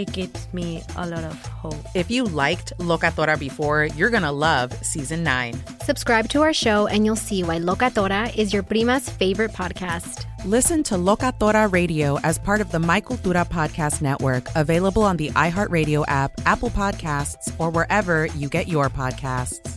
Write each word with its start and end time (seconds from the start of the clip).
it 0.00 0.12
gives 0.12 0.52
me 0.52 0.82
a 0.96 1.06
lot 1.06 1.24
of 1.24 1.46
hope. 1.46 1.76
If 1.94 2.10
you 2.10 2.24
liked 2.24 2.72
Locatora 2.78 3.38
before, 3.38 3.84
you're 3.84 4.10
going 4.10 4.22
to 4.22 4.32
love 4.32 4.72
Season 4.84 5.22
9. 5.22 5.54
Subscribe 5.82 6.28
to 6.30 6.42
our 6.42 6.52
show, 6.52 6.86
and 6.86 7.04
you'll 7.04 7.16
see 7.16 7.44
why 7.44 7.58
Locatora 7.58 8.34
is 8.36 8.52
your 8.52 8.62
prima's 8.62 9.08
favorite 9.08 9.52
podcast. 9.52 10.24
Listen 10.44 10.82
to 10.84 10.94
Locatora 10.94 11.70
Radio 11.70 12.18
as 12.20 12.38
part 12.38 12.60
of 12.60 12.70
the 12.70 12.78
My 12.78 13.00
Cultura 13.00 13.46
Podcast 13.46 14.00
Network, 14.00 14.46
available 14.56 15.02
on 15.02 15.16
the 15.18 15.28
iHeartRadio 15.30 16.04
app, 16.08 16.32
Apple 16.46 16.70
Podcasts, 16.70 17.52
or 17.58 17.70
wherever 17.70 18.26
you 18.26 18.48
get 18.48 18.68
your 18.68 18.88
podcasts. 18.88 19.76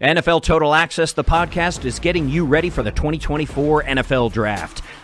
NFL 0.00 0.42
Total 0.42 0.74
Access, 0.74 1.12
the 1.12 1.22
podcast, 1.22 1.84
is 1.84 1.98
getting 1.98 2.28
you 2.28 2.46
ready 2.46 2.70
for 2.70 2.82
the 2.82 2.90
2024 2.90 3.84
NFL 3.84 4.32
Draft. 4.32 4.82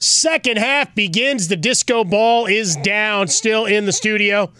Second 0.00 0.56
half 0.56 0.94
begins. 0.94 1.48
The 1.48 1.56
disco 1.56 2.04
ball 2.04 2.46
is 2.46 2.76
down, 2.76 3.28
still 3.28 3.66
in 3.66 3.84
the 3.86 3.92
studio. 3.92 4.50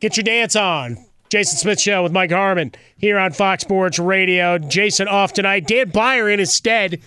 Get 0.00 0.16
your 0.16 0.24
dance 0.24 0.54
on. 0.54 0.98
Jason 1.30 1.56
Smith 1.56 1.80
Show 1.80 2.02
with 2.02 2.12
Mike 2.12 2.30
Harmon 2.30 2.72
here 2.98 3.18
on 3.18 3.32
Fox 3.32 3.62
Sports 3.62 3.98
Radio. 3.98 4.58
Jason 4.58 5.08
off 5.08 5.32
tonight. 5.32 5.66
Dan 5.66 5.88
Beyer 5.88 6.28
in 6.28 6.38
his 6.38 6.52
stead. 6.52 7.00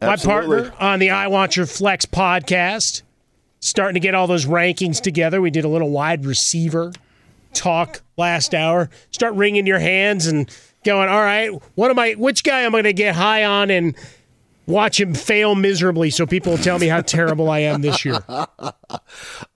My 0.00 0.16
partner 0.16 0.72
on 0.78 1.00
the 1.00 1.10
I 1.10 1.26
Want 1.26 1.56
Your 1.56 1.66
Flex 1.66 2.06
podcast. 2.06 3.02
Starting 3.58 3.94
to 3.94 4.00
get 4.00 4.14
all 4.14 4.28
those 4.28 4.46
rankings 4.46 5.00
together. 5.00 5.40
We 5.40 5.50
did 5.50 5.64
a 5.64 5.68
little 5.68 5.90
wide 5.90 6.24
receiver 6.24 6.92
talk 7.52 8.02
last 8.16 8.54
hour. 8.54 8.90
Start 9.10 9.34
wringing 9.34 9.66
your 9.66 9.78
hands 9.78 10.26
and 10.26 10.48
going, 10.84 11.08
all 11.08 11.22
right, 11.22 11.50
what 11.74 11.90
am 11.90 11.98
I 11.98 12.12
which 12.12 12.44
guy 12.44 12.60
am 12.60 12.74
I 12.74 12.78
gonna 12.78 12.92
get 12.92 13.14
high 13.14 13.44
on 13.44 13.70
and 13.70 13.96
watch 14.66 15.00
him 15.00 15.14
fail 15.14 15.54
miserably 15.54 16.10
so 16.10 16.26
people 16.26 16.52
will 16.52 16.58
tell 16.58 16.78
me 16.78 16.86
how 16.88 17.00
terrible 17.00 17.50
I 17.50 17.60
am 17.60 17.80
this 17.82 18.04
year. 18.04 18.18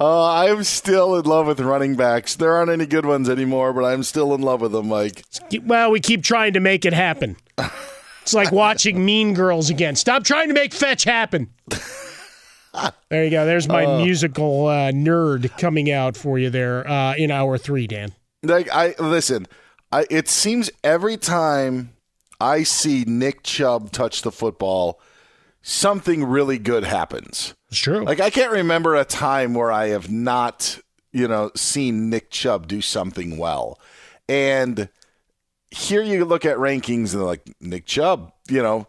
Uh, 0.01 0.33
I'm 0.33 0.65
still 0.65 1.17
in 1.17 1.25
love 1.25 1.47
with 1.47 1.61
running 1.61 1.95
backs. 1.97 2.37
There 2.37 2.55
aren't 2.55 2.71
any 2.71 2.87
good 2.87 3.05
ones 3.07 3.29
anymore, 3.29 3.73
but 3.73 3.85
I'm 3.85 4.03
still 4.03 4.35
in 4.35 4.41
love 4.43 4.61
with 4.61 4.73
them, 4.73 4.89
Mike. 4.89 5.25
Well, 5.65 5.91
we 5.91 6.01
keep 6.01 6.23
trying 6.23 6.53
to 6.55 6.61
make 6.61 6.85
it 6.85 6.93
happen. 6.93 7.37
It's 8.23 8.35
like 8.35 8.53
watching 8.53 9.05
Mean 9.05 9.35
Girls 9.35 9.71
again. 9.71 9.97
Stop 9.97 10.25
trying 10.25 10.49
to 10.49 10.55
make 10.55 10.73
fetch 10.73 11.05
happen. 11.05 11.51
There 13.11 13.25
you 13.25 13.31
go. 13.31 13.45
There's 13.47 13.67
my 13.69 13.85
Uh. 13.87 13.99
musical 14.05 14.67
uh, 14.67 14.93
nerd 14.93 15.57
coming 15.59 15.91
out 15.91 16.17
for 16.17 16.39
you 16.39 16.51
there 16.51 16.87
uh, 16.89 17.15
in 17.17 17.31
hour 17.31 17.59
three, 17.59 17.87
Dan. 17.87 18.13
Like 18.43 18.69
I 18.71 18.95
listen, 18.99 19.47
I 19.91 20.07
it 20.11 20.29
seems 20.29 20.71
every 20.85 21.17
time 21.17 21.91
I 22.41 22.63
see 22.63 23.05
Nick 23.07 23.43
Chubb 23.43 23.91
touch 23.91 24.23
the 24.23 24.33
football, 24.33 25.01
something 25.63 26.25
really 26.25 26.59
good 26.59 26.85
happens. 26.85 27.55
It's 27.71 27.79
true. 27.79 28.05
Like 28.05 28.21
I 28.21 28.31
can't 28.31 28.53
remember 28.53 28.95
a 28.95 29.05
time 29.05 29.55
where 29.55 29.73
I 29.73 29.89
have 29.89 30.11
not, 30.11 30.79
you 31.13 31.29
know, 31.29 31.51
seen 31.57 32.11
Nick 32.11 32.31
Chubb 32.31 32.69
do 32.69 32.81
something 32.81 33.37
well. 33.39 33.79
And 34.29 34.89
here 35.71 36.03
you 36.03 36.25
look 36.25 36.45
at 36.45 36.57
rankings 36.57 37.15
and 37.15 37.25
like 37.25 37.43
Nick 37.61 37.87
Chubb, 37.87 38.33
you 38.49 38.63
know, 38.63 38.87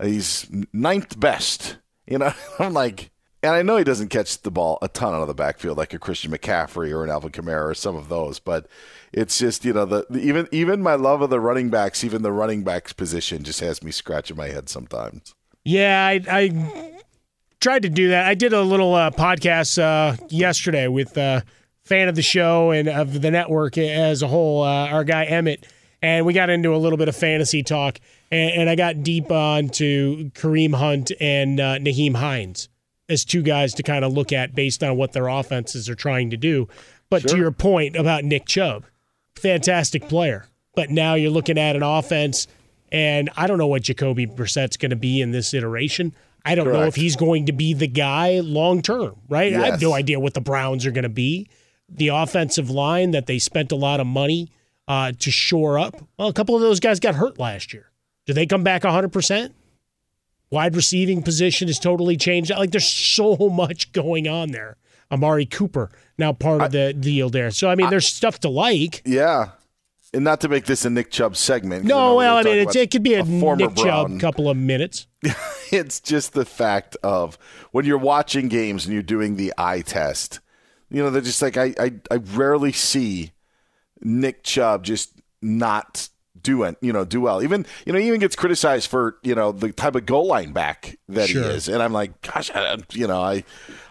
he's 0.00 0.46
ninth 0.72 1.18
best. 1.18 1.78
You 2.06 2.18
know, 2.18 2.32
I'm 2.58 2.72
like, 2.72 3.10
and 3.42 3.52
I 3.52 3.62
know 3.62 3.76
he 3.76 3.84
doesn't 3.84 4.08
catch 4.08 4.42
the 4.42 4.50
ball 4.50 4.78
a 4.82 4.88
ton 4.88 5.14
out 5.14 5.22
of 5.22 5.28
the 5.28 5.34
backfield 5.34 5.78
like 5.78 5.94
a 5.94 5.98
Christian 5.98 6.32
McCaffrey 6.32 6.90
or 6.90 7.04
an 7.04 7.10
Alvin 7.10 7.30
Kamara 7.30 7.70
or 7.70 7.74
some 7.74 7.94
of 7.94 8.08
those, 8.08 8.40
but 8.40 8.66
it's 9.12 9.38
just 9.38 9.64
you 9.64 9.72
know 9.72 9.84
the, 9.84 10.06
the 10.10 10.18
even 10.20 10.48
even 10.50 10.82
my 10.82 10.94
love 10.94 11.22
of 11.22 11.30
the 11.30 11.40
running 11.40 11.70
backs, 11.70 12.02
even 12.02 12.22
the 12.22 12.32
running 12.32 12.64
backs 12.64 12.92
position, 12.92 13.44
just 13.44 13.60
has 13.60 13.82
me 13.82 13.90
scratching 13.90 14.36
my 14.36 14.48
head 14.48 14.68
sometimes. 14.68 15.34
Yeah, 15.64 16.06
I, 16.06 16.20
I 16.28 16.92
tried 17.60 17.82
to 17.82 17.88
do 17.88 18.08
that. 18.08 18.26
I 18.26 18.34
did 18.34 18.52
a 18.52 18.62
little 18.62 18.94
uh, 18.94 19.10
podcast 19.10 19.78
uh, 19.80 20.16
yesterday 20.28 20.88
with 20.88 21.16
a 21.16 21.44
fan 21.84 22.08
of 22.08 22.16
the 22.16 22.22
show 22.22 22.70
and 22.70 22.88
of 22.88 23.20
the 23.20 23.30
network 23.30 23.78
as 23.78 24.22
a 24.22 24.28
whole, 24.28 24.62
uh, 24.62 24.88
our 24.88 25.04
guy 25.04 25.24
Emmett, 25.24 25.66
and 26.02 26.26
we 26.26 26.32
got 26.32 26.50
into 26.50 26.74
a 26.74 26.76
little 26.76 26.98
bit 26.98 27.08
of 27.08 27.16
fantasy 27.16 27.62
talk. 27.62 28.00
and, 28.30 28.62
and 28.62 28.70
I 28.70 28.74
got 28.74 29.02
deep 29.02 29.30
onto 29.30 30.30
Kareem 30.30 30.74
Hunt 30.74 31.12
and 31.20 31.60
uh, 31.60 31.78
Nyheim 31.78 32.16
Hines 32.16 32.68
as 33.08 33.24
two 33.24 33.42
guys 33.42 33.74
to 33.74 33.82
kind 33.82 34.04
of 34.04 34.12
look 34.12 34.32
at 34.32 34.54
based 34.54 34.82
on 34.82 34.96
what 34.96 35.12
their 35.12 35.28
offenses 35.28 35.88
are 35.88 35.94
trying 35.94 36.30
to 36.30 36.36
do. 36.36 36.68
But 37.10 37.22
Sure. 37.22 37.30
to 37.30 37.36
your 37.38 37.50
point 37.52 37.96
about 37.96 38.24
Nick 38.24 38.44
Chubb, 38.46 38.84
fantastic 39.34 40.08
player. 40.08 40.46
But 40.74 40.90
now 40.90 41.14
you're 41.14 41.30
looking 41.30 41.58
at 41.58 41.74
an 41.76 41.82
offense, 41.82 42.46
and 42.92 43.30
I 43.36 43.46
don't 43.46 43.58
know 43.58 43.66
what 43.66 43.82
Jacoby 43.82 44.26
Brissett's 44.26 44.76
going 44.76 44.90
to 44.90 44.96
be 44.96 45.20
in 45.20 45.32
this 45.32 45.52
iteration. 45.54 46.14
I 46.44 46.54
don't 46.54 46.68
know 46.72 46.84
if 46.84 46.94
he's 46.94 47.16
going 47.16 47.46
to 47.46 47.52
be 47.52 47.74
the 47.74 47.88
guy 47.88 48.40
long 48.40 48.80
term, 48.80 49.16
right? 49.28 49.52
I 49.54 49.66
have 49.70 49.82
no 49.82 49.92
idea 49.92 50.20
what 50.20 50.34
the 50.34 50.40
Browns 50.40 50.86
are 50.86 50.90
going 50.92 51.02
to 51.02 51.08
be. 51.08 51.48
The 51.88 52.08
offensive 52.08 52.70
line 52.70 53.10
that 53.10 53.26
they 53.26 53.38
spent 53.38 53.72
a 53.72 53.76
lot 53.76 53.98
of 54.00 54.06
money 54.06 54.50
uh, 54.86 55.12
to 55.18 55.30
shore 55.30 55.78
up. 55.78 55.96
Well, 56.16 56.28
a 56.28 56.32
couple 56.32 56.54
of 56.54 56.60
those 56.62 56.80
guys 56.80 57.00
got 57.00 57.16
hurt 57.16 57.38
last 57.38 57.72
year. 57.72 57.90
Do 58.26 58.32
they 58.34 58.46
come 58.46 58.62
back 58.62 58.82
100%? 58.82 59.52
Wide 60.50 60.74
receiving 60.74 61.22
position 61.22 61.68
is 61.68 61.78
totally 61.78 62.16
changed. 62.16 62.50
Like 62.50 62.70
there's 62.70 62.88
so 62.88 63.36
much 63.36 63.92
going 63.92 64.28
on 64.28 64.50
there. 64.50 64.76
Amari 65.10 65.46
Cooper 65.46 65.90
now 66.18 66.32
part 66.32 66.60
of 66.60 66.72
the 66.72 66.92
deal 66.92 67.30
there. 67.30 67.50
So 67.50 67.70
I 67.70 67.74
mean, 67.74 67.90
there's 67.90 68.06
stuff 68.06 68.40
to 68.40 68.48
like. 68.48 69.02
Yeah. 69.04 69.50
And 70.14 70.24
not 70.24 70.40
to 70.40 70.48
make 70.48 70.64
this 70.64 70.86
a 70.86 70.90
Nick 70.90 71.10
Chubb 71.10 71.36
segment. 71.36 71.84
No, 71.84 72.14
well, 72.14 72.38
I 72.38 72.42
mean, 72.42 72.56
it's, 72.58 72.74
it 72.74 72.90
could 72.90 73.02
be 73.02 73.14
a, 73.14 73.24
former 73.24 73.66
Nick 73.66 73.76
Chubb 73.76 74.18
couple 74.20 74.48
of 74.48 74.56
minutes. 74.56 75.06
it's 75.70 76.00
just 76.00 76.32
the 76.32 76.46
fact 76.46 76.96
of 77.02 77.36
when 77.72 77.84
you're 77.84 77.98
watching 77.98 78.48
games 78.48 78.86
and 78.86 78.94
you're 78.94 79.02
doing 79.02 79.36
the 79.36 79.52
eye 79.58 79.82
test. 79.82 80.40
You 80.88 81.02
know, 81.02 81.10
they're 81.10 81.20
just 81.20 81.42
like 81.42 81.58
I, 81.58 81.74
I, 81.78 81.92
I 82.10 82.16
rarely 82.16 82.72
see 82.72 83.32
Nick 84.00 84.44
Chubb 84.44 84.84
just 84.84 85.12
not 85.42 86.08
doing, 86.42 86.76
you 86.80 86.92
know, 86.92 87.04
do 87.04 87.20
well. 87.20 87.42
Even 87.42 87.66
you 87.86 87.92
know, 87.92 87.98
he 87.98 88.06
even 88.08 88.20
gets 88.20 88.36
criticized 88.36 88.90
for 88.90 89.18
you 89.22 89.34
know 89.34 89.52
the 89.52 89.72
type 89.72 89.94
of 89.94 90.06
goal 90.06 90.26
line 90.26 90.52
back 90.52 90.98
that 91.08 91.28
Sure. 91.28 91.42
he 91.42 91.48
is, 91.50 91.68
and 91.68 91.82
I'm 91.82 91.92
like, 91.92 92.20
gosh, 92.22 92.50
I, 92.54 92.78
you 92.92 93.06
know, 93.06 93.20
I, 93.20 93.44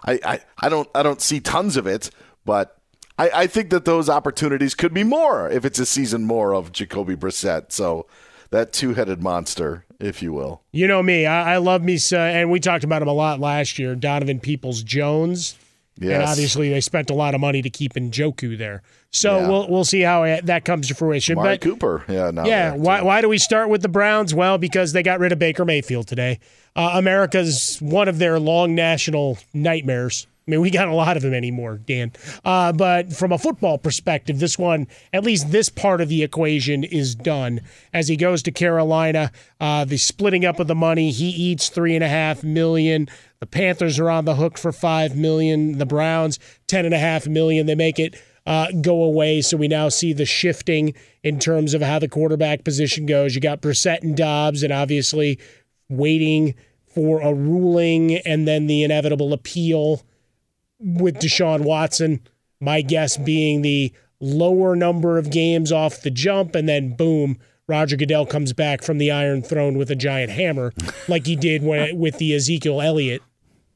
I, 0.05 0.19
I, 0.23 0.39
I 0.59 0.69
don't, 0.69 0.89
I 0.95 1.03
don't 1.03 1.21
see 1.21 1.39
tons 1.39 1.77
of 1.77 1.87
it, 1.87 2.09
but. 2.45 2.73
I, 3.19 3.31
I 3.33 3.47
think 3.47 3.71
that 3.71 3.83
those 3.85 4.09
opportunities 4.09 4.75
could 4.75 4.93
be 4.93 5.03
more 5.03 5.49
if 5.49 5.65
it's 5.65 5.79
a 5.79 5.87
season 5.87 6.25
more 6.25 6.53
of 6.53 6.71
Jacoby 6.71 7.15
Brissett. 7.15 7.71
So 7.71 8.05
that 8.51 8.71
two-headed 8.73 9.23
monster, 9.23 9.85
if 9.99 10.21
you 10.21 10.33
will. 10.33 10.61
You 10.71 10.87
know 10.87 11.01
me, 11.01 11.25
I, 11.25 11.55
I 11.55 11.57
love 11.57 11.81
me, 11.81 11.97
so, 11.97 12.19
and 12.19 12.51
we 12.51 12.59
talked 12.59 12.83
about 12.83 13.01
him 13.01 13.07
a 13.07 13.13
lot 13.13 13.39
last 13.39 13.79
year. 13.79 13.95
Donovan 13.95 14.39
Peoples 14.39 14.83
Jones, 14.83 15.57
and 15.99 16.21
obviously 16.21 16.69
they 16.69 16.79
spent 16.79 17.09
a 17.09 17.15
lot 17.15 17.33
of 17.33 17.41
money 17.41 17.63
to 17.63 17.71
keep 17.71 17.93
Njoku 17.95 18.55
there. 18.55 18.83
So 19.11 19.39
Yeah. 19.39 19.47
we'll 19.47 19.67
we'll 19.69 19.85
see 19.85 20.01
how 20.01 20.23
it, 20.23 20.45
that 20.47 20.65
comes 20.65 20.87
to 20.89 20.95
fruition. 20.95 21.37
Amari 21.37 21.55
but 21.55 21.61
Cooper, 21.61 22.03
yeah, 22.07 22.29
no, 22.31 22.45
yeah, 22.45 22.73
why 22.75 23.01
why 23.01 23.21
do 23.21 23.29
we 23.29 23.37
start 23.37 23.69
with 23.69 23.81
the 23.81 23.89
Browns? 23.89 24.33
Well, 24.33 24.57
because 24.57 24.93
they 24.93 25.01
got 25.03 25.19
rid 25.19 25.31
of 25.31 25.39
Baker 25.39 25.65
Mayfield 25.65 26.07
today. 26.07 26.39
Uh, 26.75 26.91
America's 26.95 27.77
one 27.81 28.07
of 28.07 28.19
their 28.19 28.39
long 28.39 28.75
national 28.75 29.37
nightmares. 29.53 30.27
I 30.47 30.51
mean, 30.51 30.61
we 30.61 30.69
got 30.69 30.87
a 30.87 30.93
lot 30.93 31.17
of 31.17 31.23
them 31.23 31.33
anymore, 31.33 31.77
Dan. 31.85 32.13
Uh, 32.45 32.71
but 32.71 33.11
from 33.11 33.33
a 33.33 33.37
football 33.37 33.77
perspective, 33.77 34.39
this 34.39 34.57
one, 34.57 34.87
at 35.11 35.25
least 35.25 35.51
this 35.51 35.67
part 35.67 35.99
of 35.99 36.07
the 36.07 36.23
equation 36.23 36.85
is 36.85 37.15
done. 37.15 37.59
As 37.93 38.07
he 38.07 38.15
goes 38.15 38.41
to 38.43 38.51
Carolina, 38.53 39.33
uh, 39.59 39.83
the 39.83 39.97
splitting 39.97 40.45
up 40.45 40.61
of 40.61 40.67
the 40.67 40.75
money, 40.75 41.11
he 41.11 41.27
eats 41.29 41.67
three 41.67 41.95
and 41.95 42.03
a 42.03 42.07
half 42.07 42.45
million. 42.45 43.09
The 43.41 43.45
Panthers 43.45 43.99
are 43.99 44.09
on 44.09 44.23
the 44.23 44.35
hook 44.35 44.57
for 44.57 44.71
five 44.71 45.17
million. 45.17 45.79
The 45.79 45.85
Browns, 45.85 46.39
ten 46.65 46.85
and 46.85 46.93
a 46.93 46.99
half 46.99 47.27
million. 47.27 47.65
They 47.65 47.75
make 47.75 47.99
it 47.99 48.15
uh, 48.47 48.71
go 48.81 49.03
away. 49.03 49.41
So 49.41 49.57
we 49.57 49.67
now 49.67 49.89
see 49.89 50.13
the 50.13 50.25
shifting 50.25 50.95
in 51.21 51.37
terms 51.37 51.73
of 51.73 51.81
how 51.81 51.99
the 51.99 52.07
quarterback 52.07 52.63
position 52.63 53.05
goes. 53.05 53.35
You 53.35 53.41
got 53.41 53.61
Brissett 53.61 54.01
and 54.01 54.15
Dobbs, 54.15 54.63
and 54.63 54.71
obviously 54.71 55.37
waiting 55.89 56.55
for 56.87 57.21
a 57.21 57.33
ruling 57.33 58.15
and 58.15 58.47
then 58.47 58.65
the 58.67 58.83
inevitable 58.83 59.33
appeal 59.33 60.01
with 60.79 61.17
Deshaun 61.17 61.61
Watson. 61.61 62.21
My 62.59 62.81
guess 62.81 63.17
being 63.17 63.61
the 63.61 63.91
lower 64.19 64.75
number 64.75 65.17
of 65.17 65.29
games 65.29 65.71
off 65.71 66.01
the 66.01 66.09
jump, 66.09 66.55
and 66.55 66.67
then 66.67 66.95
boom, 66.95 67.37
Roger 67.67 67.97
Goodell 67.97 68.25
comes 68.25 68.53
back 68.53 68.81
from 68.81 68.97
the 68.97 69.11
Iron 69.11 69.43
Throne 69.43 69.77
with 69.77 69.91
a 69.91 69.95
giant 69.95 70.31
hammer, 70.31 70.73
like 71.09 71.27
he 71.27 71.35
did 71.35 71.63
when, 71.63 71.99
with 71.99 72.17
the 72.17 72.33
Ezekiel 72.33 72.81
Elliott 72.81 73.21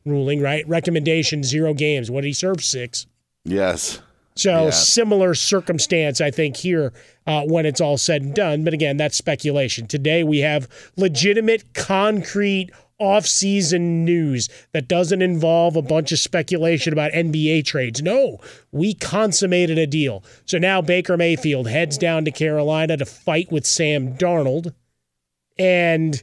ruling. 0.06 0.42
Right? 0.42 0.66
Recommendation: 0.68 1.44
zero 1.44 1.74
games. 1.74 2.10
What 2.10 2.22
did 2.22 2.28
he 2.28 2.34
serve? 2.34 2.64
Six. 2.64 3.06
Yes. 3.44 4.00
So 4.36 4.66
Yeah. 4.66 4.70
similar 4.72 5.36
circumstance, 5.36 6.22
I 6.22 6.32
think, 6.32 6.58
here 6.58 6.94
uh, 7.28 7.44
when 7.44 7.66
it's 7.66 7.82
all 7.82 7.98
said 7.98 8.22
and 8.22 8.34
done. 8.34 8.64
But 8.64 8.74
again, 8.74 8.98
that's 8.98 9.18
speculation. 9.18 9.88
Today 9.88 10.24
we 10.24 10.40
have 10.40 10.68
legitimate, 10.96 11.74
concrete 11.74 12.72
off-season 12.98 14.06
news 14.06 14.48
that 14.74 14.88
doesn't 14.88 15.24
involve 15.24 15.76
a 15.76 15.82
bunch 15.82 16.12
of 16.12 16.20
speculation 16.20 16.94
about 16.94 17.12
NBA 17.14 17.66
trades. 17.66 18.00
No, 18.02 18.38
we 18.72 18.94
consummated 18.94 19.80
a 19.80 19.88
deal. 19.88 20.24
So 20.46 20.60
now 20.60 20.82
Baker 20.82 21.18
Mayfield 21.18 21.68
heads 21.68 21.98
down 21.98 22.26
to 22.26 22.32
Carolina 22.32 22.98
to 22.98 23.06
fight 23.06 23.52
with 23.52 23.66
Sam 23.66 24.16
Darnold, 24.18 24.74
and 25.58 26.22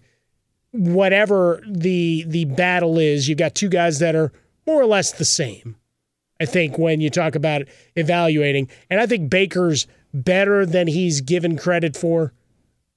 whatever 0.70 1.60
the 1.68 2.24
the 2.28 2.44
battle 2.44 2.96
is, 2.98 3.28
you've 3.28 3.38
got 3.38 3.54
two 3.56 3.68
guys 3.68 3.98
that 3.98 4.14
are 4.14 4.32
more 4.66 4.80
or 4.80 4.86
less 4.86 5.10
the 5.12 5.24
same. 5.24 5.76
I 6.40 6.46
think 6.46 6.78
when 6.78 7.00
you 7.00 7.10
talk 7.10 7.34
about 7.34 7.62
evaluating, 7.96 8.68
and 8.90 9.00
I 9.00 9.06
think 9.06 9.30
Baker's 9.30 9.86
better 10.14 10.64
than 10.64 10.86
he's 10.86 11.20
given 11.20 11.58
credit 11.58 11.96
for, 11.96 12.32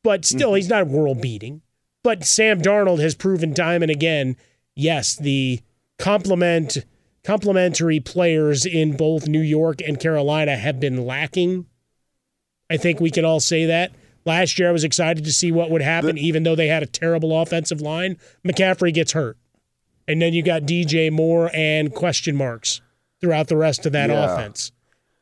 but 0.04 0.26
still 0.26 0.50
mm-hmm. 0.50 0.56
he's 0.58 0.70
not 0.70 0.88
world 0.88 1.22
beating. 1.22 1.62
But 2.04 2.24
Sam 2.24 2.62
Darnold 2.62 3.00
has 3.00 3.16
proven 3.16 3.54
time 3.54 3.82
and 3.82 3.92
again, 3.92 4.36
yes, 4.76 5.16
the 5.16 5.62
complement 5.98 6.86
complementary 7.24 8.00
players 8.00 8.66
in 8.66 8.98
both 8.98 9.28
New 9.28 9.42
York 9.42 9.80
and 9.80 10.00
Carolina 10.00 10.56
have 10.56 10.80
been 10.80 11.06
lacking. 11.06 11.68
I 12.70 12.78
think 12.78 13.00
we 13.00 13.12
can 13.12 13.26
all 13.26 13.40
say 13.40 13.66
that. 13.68 13.92
Last 14.26 14.58
year 14.58 14.70
I 14.70 14.72
was 14.72 14.84
excited 14.84 15.24
to 15.26 15.34
see 15.34 15.52
what 15.52 15.70
would 15.70 15.84
happen, 15.84 16.18
even 16.18 16.44
though 16.44 16.56
they 16.56 16.68
had 16.68 16.82
a 16.82 16.88
terrible 16.88 17.40
offensive 17.40 17.82
line. 17.82 18.18
McCaffrey 18.44 18.94
gets 18.94 19.12
hurt. 19.12 19.38
And 20.08 20.20
then 20.22 20.34
you 20.34 20.42
got 20.42 20.64
DJ 20.64 21.12
Moore 21.12 21.52
and 21.54 21.94
question 21.94 22.36
marks 22.36 22.82
throughout 23.22 23.48
the 23.48 23.58
rest 23.58 23.86
of 23.86 23.92
that 23.94 24.10
Yeah. 24.10 24.34
offense. 24.34 24.72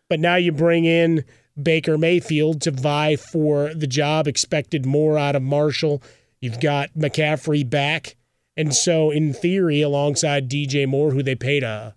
But 0.10 0.20
now 0.20 0.36
you 0.36 0.52
bring 0.52 0.86
in 0.86 1.24
Baker 1.62 1.98
Mayfield 1.98 2.62
to 2.62 2.72
vie 2.72 3.16
for 3.16 3.74
the 3.74 3.88
job, 3.88 4.28
expected 4.28 4.86
more 4.86 5.18
out 5.18 5.36
of 5.36 5.42
Marshall. 5.44 6.02
You've 6.42 6.60
got 6.60 6.90
McCaffrey 6.98 7.70
back. 7.70 8.16
And 8.58 8.74
so, 8.74 9.12
in 9.12 9.34
theory, 9.34 9.82
alongside 9.82 10.50
DJ 10.50 10.86
Moore, 10.86 11.12
who 11.12 11.22
they 11.24 11.36
paid 11.36 11.64
a 11.64 11.96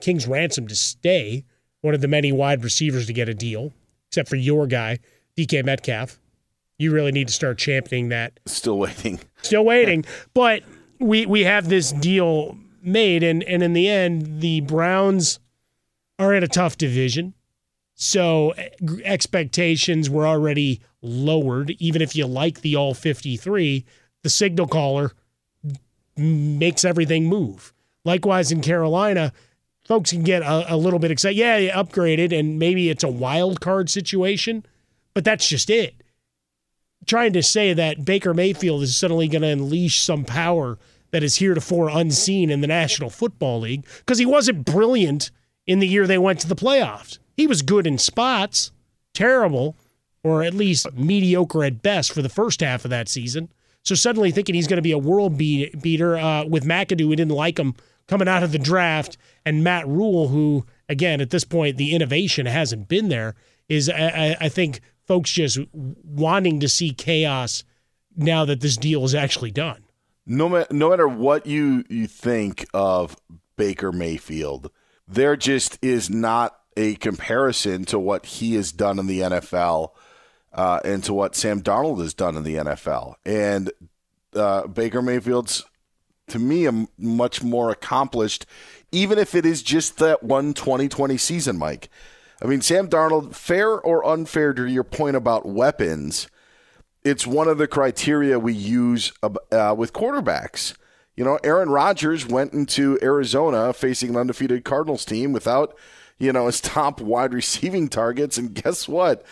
king's 0.00 0.26
ransom 0.26 0.66
to 0.68 0.74
stay, 0.74 1.44
one 1.80 1.94
of 1.94 2.00
the 2.00 2.08
many 2.08 2.32
wide 2.32 2.64
receivers 2.64 3.06
to 3.06 3.12
get 3.12 3.28
a 3.28 3.34
deal, 3.34 3.72
except 4.08 4.28
for 4.28 4.36
your 4.36 4.66
guy, 4.66 4.98
DK 5.36 5.62
Metcalf. 5.64 6.18
You 6.78 6.92
really 6.92 7.12
need 7.12 7.28
to 7.28 7.32
start 7.32 7.56
championing 7.58 8.08
that 8.10 8.38
Still 8.46 8.78
waiting. 8.78 9.20
still 9.42 9.64
waiting. 9.64 10.04
But 10.34 10.62
we 10.98 11.24
we 11.26 11.42
have 11.44 11.68
this 11.68 11.92
deal 11.92 12.58
made, 12.86 13.22
and 13.22 13.42
and 13.44 13.62
in 13.62 13.72
the 13.72 13.88
end, 13.88 14.40
the 14.40 14.60
Browns 14.60 15.38
are 16.18 16.34
in 16.34 16.42
a 16.42 16.48
tough 16.48 16.78
division, 16.78 17.34
so 17.94 18.50
eh, 18.50 18.68
expectations 19.04 20.08
were 20.08 20.26
already 20.26 20.80
lowered. 21.02 21.70
Even 21.78 22.00
if 22.02 22.16
you 22.16 22.26
like 22.26 22.60
the 22.60 22.76
all 22.76 22.94
fifty 22.94 23.36
three, 23.36 23.84
the 24.22 24.30
signal 24.30 24.66
caller 24.66 25.12
makes 26.16 26.84
everything 26.84 27.26
move. 27.26 27.72
Likewise 28.04 28.52
in 28.52 28.60
Carolina. 28.60 29.32
Folks 29.84 30.10
can 30.10 30.24
get 30.24 30.42
a, 30.42 30.74
a 30.74 30.76
little 30.76 30.98
bit 30.98 31.12
excited. 31.12 31.36
Yeah, 31.36 31.58
you 31.58 31.70
upgraded, 31.70 32.36
and 32.36 32.58
maybe 32.58 32.90
it's 32.90 33.04
a 33.04 33.08
wild 33.08 33.60
card 33.60 33.88
situation, 33.88 34.66
but 35.14 35.24
that's 35.24 35.48
just 35.48 35.70
it 35.70 36.02
trying 37.06 37.32
to 37.32 37.42
say 37.42 37.72
that 37.72 38.04
Baker 38.04 38.34
Mayfield 38.34 38.82
is 38.82 38.96
suddenly 38.96 39.28
going 39.28 39.42
to 39.42 39.48
unleash 39.48 40.02
some 40.02 40.24
power 40.24 40.78
that 41.10 41.22
is 41.22 41.36
heretofore 41.36 41.88
unseen 41.88 42.50
in 42.50 42.60
the 42.60 42.66
National 42.66 43.10
Football 43.10 43.60
League 43.60 43.86
because 43.98 44.18
he 44.18 44.26
wasn't 44.26 44.64
brilliant 44.64 45.30
in 45.66 45.78
the 45.78 45.86
year 45.88 46.06
they 46.06 46.18
went 46.18 46.40
to 46.40 46.48
the 46.48 46.56
playoffs. 46.56 47.18
He 47.36 47.46
was 47.46 47.62
good 47.62 47.86
in 47.86 47.98
spots, 47.98 48.72
terrible, 49.14 49.76
or 50.22 50.42
at 50.42 50.54
least 50.54 50.92
mediocre 50.94 51.64
at 51.64 51.82
best 51.82 52.12
for 52.12 52.22
the 52.22 52.28
first 52.28 52.60
half 52.60 52.84
of 52.84 52.90
that 52.90 53.08
season. 53.08 53.48
So 53.82 53.94
suddenly 53.94 54.30
thinking 54.32 54.54
he's 54.54 54.66
going 54.66 54.78
to 54.78 54.82
be 54.82 54.92
a 54.92 54.98
world 54.98 55.38
beat, 55.38 55.80
beater 55.80 56.16
uh, 56.16 56.44
with 56.44 56.64
McAdoo, 56.64 57.02
who 57.02 57.16
didn't 57.16 57.30
like 57.34 57.58
him 57.58 57.74
coming 58.08 58.28
out 58.28 58.42
of 58.42 58.52
the 58.52 58.58
draft, 58.58 59.16
and 59.44 59.62
Matt 59.64 59.86
Rhule, 59.86 60.28
who 60.28 60.64
again 60.88 61.20
at 61.20 61.30
this 61.30 61.44
point 61.44 61.76
the 61.76 61.94
innovation 61.94 62.46
hasn't 62.46 62.88
been 62.88 63.08
there, 63.08 63.34
is 63.68 63.88
I- 63.88 64.36
I 64.40 64.48
think 64.48 64.80
folks 65.06 65.30
just 65.32 65.58
wanting 65.72 66.60
to 66.60 66.68
see 66.68 66.90
chaos 66.92 67.64
now 68.16 68.44
that 68.44 68.60
this 68.60 68.76
deal 68.76 69.04
is 69.04 69.14
actually 69.14 69.50
done. 69.50 69.82
No, 70.26 70.48
ma- 70.48 70.64
no 70.70 70.90
matter 70.90 71.06
what 71.08 71.46
you, 71.46 71.84
you 71.88 72.06
think 72.06 72.66
of 72.74 73.16
Baker 73.56 73.92
Mayfield, 73.92 74.70
there 75.06 75.36
just 75.36 75.78
is 75.82 76.10
not 76.10 76.58
a 76.76 76.96
comparison 76.96 77.84
to 77.86 77.98
what 77.98 78.26
he 78.26 78.54
has 78.54 78.72
done 78.72 78.98
in 78.98 79.06
the 79.06 79.20
NFL. 79.20 79.92
uh, 80.52 80.80
to 80.80 81.12
what 81.12 81.36
Sam 81.36 81.60
Darnold 81.60 82.00
has 82.00 82.14
done 82.14 82.36
in 82.36 82.42
the 82.42 82.54
NFL. 82.54 83.14
And 83.26 83.70
uh, 84.34 84.66
Baker 84.66 85.02
Mayfield's, 85.02 85.64
to 86.28 86.38
me, 86.38 86.66
a 86.66 86.86
much 86.98 87.42
more 87.42 87.70
accomplished, 87.70 88.46
even 88.90 89.18
if 89.18 89.34
it 89.34 89.44
is 89.44 89.62
just 89.62 89.98
that 89.98 90.22
one 90.22 90.54
2020 90.54 91.18
season, 91.18 91.58
Mike. 91.58 91.90
I 92.42 92.46
mean, 92.46 92.62
Sam 92.62 92.88
Darnold, 92.88 93.34
fair 93.34 93.78
or 93.78 94.04
unfair 94.06 94.54
to 94.54 94.66
your 94.66 94.84
point 94.84 95.16
about 95.16 95.46
weapons, 95.46 96.28
it's 97.06 97.24
one 97.24 97.46
of 97.46 97.56
the 97.56 97.68
criteria 97.68 98.36
we 98.36 98.52
use 98.52 99.12
uh, 99.22 99.74
with 99.78 99.92
quarterbacks. 99.92 100.74
You 101.14 101.24
know, 101.24 101.38
Aaron 101.44 101.70
Rodgers 101.70 102.26
went 102.26 102.52
into 102.52 102.98
Arizona 103.00 103.72
facing 103.72 104.10
an 104.10 104.16
undefeated 104.16 104.64
Cardinals 104.64 105.04
team 105.04 105.32
without, 105.32 105.78
you 106.18 106.32
know, 106.32 106.46
his 106.46 106.60
top 106.76 107.00
wide 107.00 107.32
receiving 107.32 107.88
targets. 107.88 108.38
And 108.38 108.54
guess 108.54 108.88
what? 108.88 109.24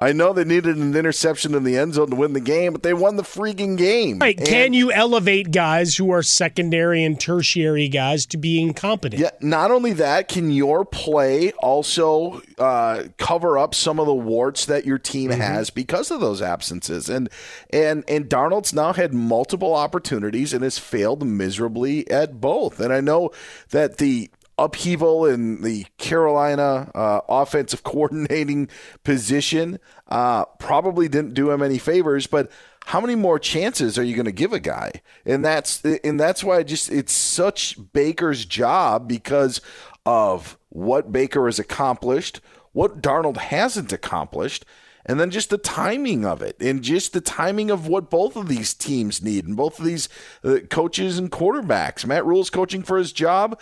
I 0.00 0.12
know 0.12 0.32
they 0.32 0.44
needed 0.44 0.76
an 0.76 0.94
interception 0.94 1.54
in 1.54 1.64
the 1.64 1.76
end 1.76 1.94
zone 1.94 2.10
to 2.10 2.16
win 2.16 2.32
the 2.32 2.40
game, 2.40 2.72
but 2.72 2.82
they 2.82 2.94
won 2.94 3.16
the 3.16 3.22
freaking 3.22 3.76
game. 3.76 4.18
Right. 4.20 4.38
Can 4.38 4.72
you 4.72 4.92
elevate 4.92 5.50
guys 5.50 5.96
who 5.96 6.10
are 6.10 6.22
secondary 6.22 7.02
and 7.02 7.20
tertiary 7.20 7.88
guys 7.88 8.24
to 8.26 8.36
being 8.36 8.74
competent? 8.74 9.20
Yeah. 9.20 9.30
Not 9.40 9.70
only 9.70 9.92
that, 9.94 10.28
can 10.28 10.52
your 10.52 10.84
play 10.84 11.52
also 11.52 12.42
uh, 12.58 13.04
cover 13.18 13.58
up 13.58 13.74
some 13.74 13.98
of 13.98 14.06
the 14.06 14.14
warts 14.14 14.66
that 14.66 14.86
your 14.86 14.98
team 14.98 15.30
mm-hmm. 15.30 15.40
has 15.40 15.70
because 15.70 16.10
of 16.10 16.20
those 16.20 16.40
absences? 16.40 17.08
And 17.08 17.28
and 17.70 18.04
and 18.08 18.28
Darnold's 18.28 18.72
now 18.72 18.92
had 18.92 19.12
multiple 19.12 19.74
opportunities 19.74 20.52
and 20.52 20.62
has 20.62 20.78
failed 20.78 21.26
miserably 21.26 22.08
at 22.10 22.40
both. 22.40 22.78
And 22.78 22.92
I 22.92 23.00
know 23.00 23.32
that 23.70 23.98
the 23.98 24.30
upheaval 24.58 25.24
in 25.24 25.62
the 25.62 25.86
Carolina 25.96 26.90
uh, 26.94 27.20
offensive 27.28 27.82
coordinating 27.84 28.68
position 29.04 29.78
uh, 30.08 30.44
probably 30.58 31.08
didn't 31.08 31.34
do 31.34 31.50
him 31.50 31.62
any 31.62 31.78
favors, 31.78 32.26
but 32.26 32.50
how 32.86 33.00
many 33.00 33.14
more 33.14 33.38
chances 33.38 33.98
are 33.98 34.02
you 34.02 34.14
going 34.14 34.24
to 34.24 34.32
give 34.32 34.52
a 34.52 34.60
guy? 34.60 34.90
And 35.26 35.44
that's 35.44 35.84
and 35.84 36.18
that's 36.18 36.42
why 36.42 36.62
just 36.62 36.90
it's 36.90 37.12
such 37.12 37.76
Baker's 37.92 38.46
job 38.46 39.06
because 39.06 39.60
of 40.06 40.56
what 40.70 41.12
Baker 41.12 41.46
has 41.46 41.58
accomplished, 41.58 42.40
what 42.72 43.02
Darnold 43.02 43.36
hasn't 43.36 43.92
accomplished, 43.92 44.64
and 45.08 45.18
then 45.18 45.30
just 45.30 45.48
the 45.48 45.58
timing 45.58 46.26
of 46.26 46.42
it 46.42 46.56
and 46.60 46.82
just 46.82 47.14
the 47.14 47.20
timing 47.20 47.70
of 47.70 47.88
what 47.88 48.10
both 48.10 48.36
of 48.36 48.46
these 48.46 48.74
teams 48.74 49.22
need 49.22 49.46
and 49.46 49.56
both 49.56 49.78
of 49.78 49.86
these 49.86 50.08
uh, 50.44 50.58
coaches 50.68 51.18
and 51.18 51.32
quarterbacks. 51.32 52.04
Matt 52.04 52.26
Rhule's 52.26 52.50
coaching 52.50 52.82
for 52.82 52.98
his 52.98 53.12
job. 53.12 53.58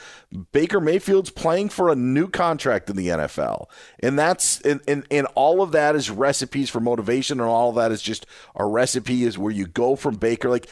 Baker 0.52 0.80
Mayfield's 0.80 1.30
playing 1.30 1.68
for 1.68 1.88
a 1.88 1.94
new 1.94 2.28
contract 2.28 2.90
in 2.90 2.96
the 2.96 3.08
NFL. 3.08 3.66
And 4.00 4.18
that's 4.18 4.60
and, 4.62 4.80
and, 4.88 5.06
and 5.10 5.28
all 5.36 5.62
of 5.62 5.70
that 5.72 5.94
is 5.94 6.10
recipes 6.10 6.68
for 6.68 6.80
motivation 6.80 7.40
and 7.40 7.48
all 7.48 7.70
of 7.70 7.76
that 7.76 7.92
is 7.92 8.02
just 8.02 8.26
a 8.56 8.66
recipe 8.66 9.22
is 9.22 9.38
where 9.38 9.52
you 9.52 9.66
go 9.66 9.94
from 9.94 10.16
Baker. 10.16 10.50
Like 10.50 10.68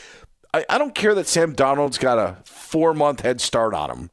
I, 0.52 0.64
I 0.68 0.78
don't 0.78 0.94
care 0.94 1.14
that 1.14 1.28
Sam 1.28 1.54
Darnold's 1.54 1.98
got 1.98 2.18
a 2.18 2.38
four 2.44 2.94
month 2.94 3.20
head 3.20 3.40
start 3.40 3.74
on 3.74 3.90
him, 3.90 4.10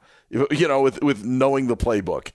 you 0.51 0.67
know, 0.67 0.81
with, 0.81 1.01
with 1.01 1.25
knowing 1.25 1.65
the 1.65 1.77
playbook 1.77 2.31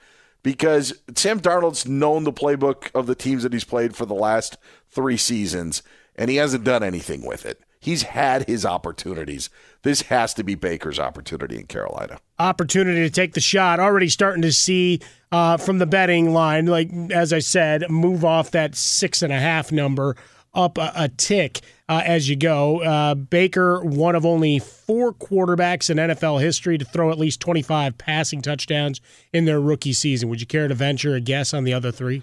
because 0.46 0.94
Sam 1.16 1.40
Darnold's 1.40 1.88
known 1.88 2.22
the 2.22 2.32
playbook 2.32 2.94
of 2.94 3.08
the 3.08 3.16
teams 3.16 3.42
that 3.42 3.52
he's 3.52 3.64
played 3.64 3.96
for 3.96 4.06
the 4.06 4.14
last 4.14 4.56
three 4.88 5.16
seasons, 5.16 5.82
and 6.14 6.30
he 6.30 6.36
hasn't 6.36 6.62
done 6.62 6.84
anything 6.84 7.26
with 7.26 7.44
it. 7.44 7.64
He's 7.80 8.04
had 8.04 8.46
his 8.46 8.64
opportunities. 8.64 9.50
This 9.82 10.02
has 10.02 10.34
to 10.34 10.44
be 10.44 10.54
Baker's 10.54 11.00
opportunity 11.00 11.56
in 11.56 11.66
Carolina. 11.66 12.20
Opportunity 12.38 13.00
to 13.00 13.10
take 13.10 13.32
the 13.32 13.40
shot. 13.40 13.80
Already 13.80 14.08
starting 14.08 14.42
to 14.42 14.52
see 14.52 15.00
uh, 15.32 15.56
from 15.56 15.78
the 15.78 15.86
betting 15.86 16.32
line, 16.32 16.66
like 16.66 16.92
as 17.10 17.32
I 17.32 17.40
said, 17.40 17.90
move 17.90 18.24
off 18.24 18.52
that 18.52 18.76
six 18.76 19.22
and 19.22 19.32
a 19.32 19.40
half 19.40 19.72
number 19.72 20.14
up 20.54 20.78
a, 20.78 20.92
a 20.94 21.08
tick 21.08 21.60
uh, 21.88 22.02
as 22.04 22.28
you 22.28 22.36
go. 22.36 22.82
Uh, 22.82 23.14
Baker, 23.14 23.84
one 23.84 24.14
of 24.14 24.26
only 24.26 24.58
four 24.58 25.12
quarterbacks 25.12 25.90
in 25.90 25.96
NFL 25.96 26.40
history 26.40 26.78
to 26.78 26.84
throw 26.84 27.10
at 27.10 27.18
least 27.18 27.40
25 27.40 27.98
passing 27.98 28.42
touchdowns 28.42 29.00
in 29.32 29.44
their 29.44 29.60
rookie 29.60 29.92
season. 29.92 30.28
Would 30.28 30.40
you 30.40 30.46
care 30.46 30.68
to 30.68 30.74
venture 30.74 31.14
a 31.14 31.20
guess 31.20 31.54
on 31.54 31.64
the 31.64 31.72
other 31.72 31.92
three? 31.92 32.22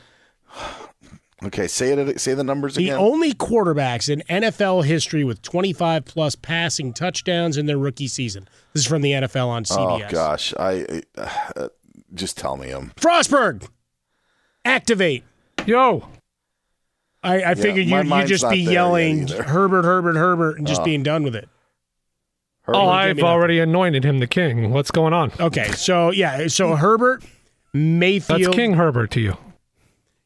Okay, 1.46 1.68
say 1.68 1.92
it. 1.92 2.22
Say 2.22 2.36
the 2.36 2.44
numbers 2.44 2.76
the 2.76 2.86
again. 2.86 2.96
The 2.96 3.04
only 3.04 3.34
quarterbacks 3.34 4.10
in 4.10 4.24
NFL 4.30 4.86
history 4.86 5.26
with 5.26 5.42
25 5.42 6.06
plus 6.06 6.36
passing 6.36 6.94
touchdowns 6.94 7.58
in 7.58 7.66
their 7.66 7.78
rookie 7.78 8.08
season. 8.08 8.48
This 8.72 8.84
is 8.84 8.88
from 8.88 9.02
the 9.02 9.12
NFL 9.12 9.48
on 9.48 9.66
CBS. 9.66 10.08
Oh 10.08 10.10
gosh, 10.10 10.54
I 10.58 11.02
uh, 11.18 11.68
just 12.14 12.38
tell 12.38 12.56
me 12.56 12.70
them. 12.70 12.94
Frostberg, 12.96 13.68
activate. 14.64 15.26
Yo. 15.66 16.08
I, 17.24 17.36
I 17.36 17.38
yeah, 17.38 17.54
figured 17.54 17.86
you, 17.86 17.96
would 17.96 18.28
just 18.28 18.50
be 18.50 18.58
yelling 18.58 19.28
Herbert, 19.30 19.86
Herbert, 19.86 20.16
Herbert, 20.16 20.58
and 20.58 20.68
just 20.68 20.82
uh, 20.82 20.86
being 20.86 21.04
done 21.04 21.24
with 21.24 21.36
it. 21.36 21.48
Herbert, 22.64 22.80
oh, 22.80 22.90
I've 22.90 23.20
already 23.20 23.60
anointed 23.60 24.04
him 24.04 24.20
the 24.20 24.28
king. 24.28 24.72
What's 24.72 24.92
going 24.92 25.14
on? 25.14 25.32
Okay, 25.40 25.72
so 25.72 26.12
yeah, 26.12 26.48
so 26.48 26.76
Herbert 26.76 27.24
Mayfield. 27.74 28.42
That's 28.42 28.56
King 28.56 28.74
Herbert 28.74 29.12
to 29.12 29.22
you. 29.22 29.38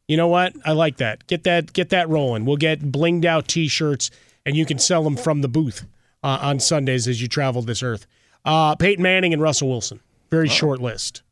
You 0.07 0.17
know 0.17 0.27
what? 0.27 0.53
I 0.65 0.71
like 0.71 0.97
that. 0.97 1.27
Get 1.27 1.43
that 1.43 1.73
get 1.73 1.89
that 1.89 2.09
rolling. 2.09 2.45
We'll 2.45 2.57
get 2.57 2.79
blinged 2.91 3.25
out 3.25 3.47
T-shirts, 3.47 4.09
and 4.45 4.55
you 4.55 4.65
can 4.65 4.79
sell 4.79 5.03
them 5.03 5.17
from 5.17 5.41
the 5.41 5.47
booth 5.47 5.85
uh, 6.23 6.39
on 6.41 6.59
Sundays 6.59 7.07
as 7.07 7.21
you 7.21 7.27
travel 7.27 7.61
this 7.61 7.83
earth. 7.83 8.07
Uh, 8.45 8.75
Peyton 8.75 9.03
Manning 9.03 9.33
and 9.33 9.41
Russell 9.41 9.69
Wilson. 9.69 9.99
Very 10.29 10.47
oh. 10.47 10.51
short 10.51 10.81
list. 10.81 11.23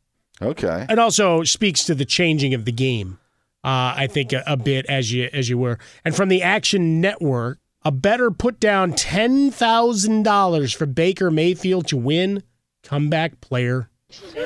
Okay. 0.42 0.86
It 0.90 0.98
also 0.98 1.42
speaks 1.44 1.84
to 1.84 1.94
the 1.94 2.04
changing 2.04 2.52
of 2.52 2.66
the 2.66 2.72
game 2.72 3.18
uh, 3.64 3.94
I 3.96 4.06
think 4.06 4.32
a, 4.32 4.42
a, 4.46 4.56
bit 4.56 4.86
as 4.86 5.12
you 5.12 5.28
as 5.32 5.48
you 5.48 5.58
were. 5.58 5.78
And 6.04 6.14
from 6.14 6.28
the 6.28 6.42
Action 6.42 7.00
Network, 7.00 7.58
a 7.84 7.90
better 7.90 8.30
put 8.30 8.60
down 8.60 8.92
ten 8.92 9.50
thousand 9.50 10.22
dollars 10.22 10.72
for 10.72 10.86
Baker 10.86 11.30
Mayfield 11.30 11.88
to 11.88 11.96
win 11.96 12.42
comeback 12.82 13.40
player 13.40 13.90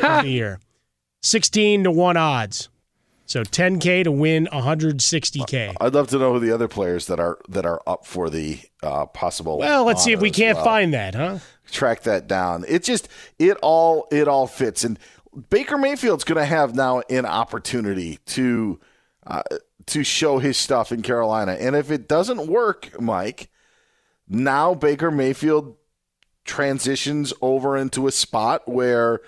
of 0.03 0.23
the 0.23 0.31
year. 0.31 0.61
Sixteen 1.23 1.85
to 1.85 1.91
one 1.91 2.17
odds. 2.17 2.69
So 3.31 3.45
10k 3.45 4.03
to 4.03 4.11
win 4.11 4.49
160k. 4.53 5.77
I'd 5.81 5.95
love 5.95 6.09
to 6.09 6.19
know 6.19 6.33
who 6.33 6.41
the 6.41 6.51
other 6.51 6.67
players 6.67 7.07
that 7.07 7.21
are 7.21 7.39
that 7.49 7.65
are 7.65 7.81
up 7.87 8.05
for 8.05 8.29
the 8.29 8.59
uh, 8.83 9.07
possible. 9.07 9.57
Well, 9.59 9.85
let's 9.85 10.03
see 10.03 10.11
if 10.11 10.21
we 10.21 10.33
can't 10.33 10.57
well. 10.57 10.65
find 10.65 10.95
that, 10.95 11.15
huh? 11.15 11.39
Track 11.71 12.03
that 12.03 12.27
down. 12.27 12.65
It 12.67 12.83
just 12.83 13.09
it 13.39 13.57
all 13.63 14.09
it 14.11 14.27
all 14.27 14.49
fits, 14.49 14.83
and 14.83 14.99
Baker 15.49 15.79
Mayfield's 15.79 16.25
going 16.25 16.39
to 16.39 16.45
have 16.45 16.75
now 16.75 17.03
an 17.09 17.25
opportunity 17.25 18.19
to 18.27 18.81
to 19.87 20.05
show 20.05 20.39
his 20.39 20.57
stuff 20.57 20.93
in 20.93 21.03
Carolina. 21.03 21.53
And 21.53 21.75
if 21.77 21.91
it 21.91 22.09
doesn't 22.09 22.47
work, 22.47 23.01
Mike, 23.01 23.51
now 24.29 24.75
Baker 24.75 25.11
Mayfield 25.11 25.77
transitions 26.45 27.33
over 27.43 27.77
into 27.77 28.07
a 28.07 28.13
spot 28.13 28.69
where 28.69 29.21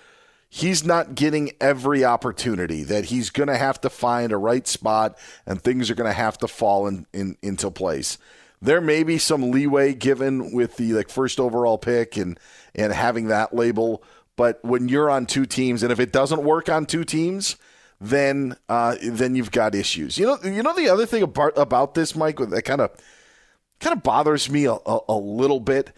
he's 0.49 0.85
not 0.85 1.14
getting 1.14 1.50
every 1.61 2.04
opportunity 2.04 2.85
that 2.85 3.06
he's 3.06 3.30
going 3.30 3.49
to 3.49 3.56
have 3.56 3.80
to 3.80 3.90
find 3.90 4.32
a 4.32 4.37
right 4.37 4.66
spot 4.66 5.18
and 5.47 5.62
things 5.62 5.90
are 5.90 5.94
going 5.94 6.09
to 6.09 6.12
have 6.12 6.38
to 6.38 6.49
fall 6.49 6.87
in, 6.87 7.06
in, 7.12 7.37
into 7.42 7.71
place 7.71 8.18
there 8.62 8.80
may 8.80 9.02
be 9.02 9.18
some 9.18 9.50
leeway 9.50 9.92
given 9.92 10.52
with 10.52 10.76
the 10.76 10.92
like 10.92 11.11
first 11.11 11.40
overall 11.40 11.76
pick 11.76 12.16
and 12.16 12.38
and 12.75 12.92
having 12.92 13.26
that 13.26 13.54
label 13.54 14.02
but 14.37 14.59
when 14.64 14.88
you're 14.88 15.11
on 15.11 15.26
two 15.26 15.44
teams 15.44 15.82
and 15.82 15.92
if 15.92 16.00
it 16.00 16.12
doesn't 16.12 16.44
work 16.44 16.68
on 16.68 16.87
two 16.87 17.04
teams 17.04 17.56
then 18.02 18.56
uh, 18.68 18.97
then 19.00 19.37
you've 19.37 19.52
got 19.52 19.75
issues. 19.76 20.18
You 20.18 20.26
know, 20.26 20.38
you 20.42 20.62
know 20.62 20.75
the 20.75 20.88
other 20.88 21.06
thing 21.06 21.23
about 21.23 21.56
about 21.56 21.94
this, 21.94 22.16
Mike, 22.16 22.38
that 22.38 22.64
kind 22.64 22.80
of 22.80 22.90
kind 23.78 23.97
of 23.97 24.02
bothers 24.02 24.50
me 24.50 24.64
a, 24.64 24.73
a, 24.73 24.99
a, 25.09 25.16
little 25.16 25.61
bit. 25.61 25.92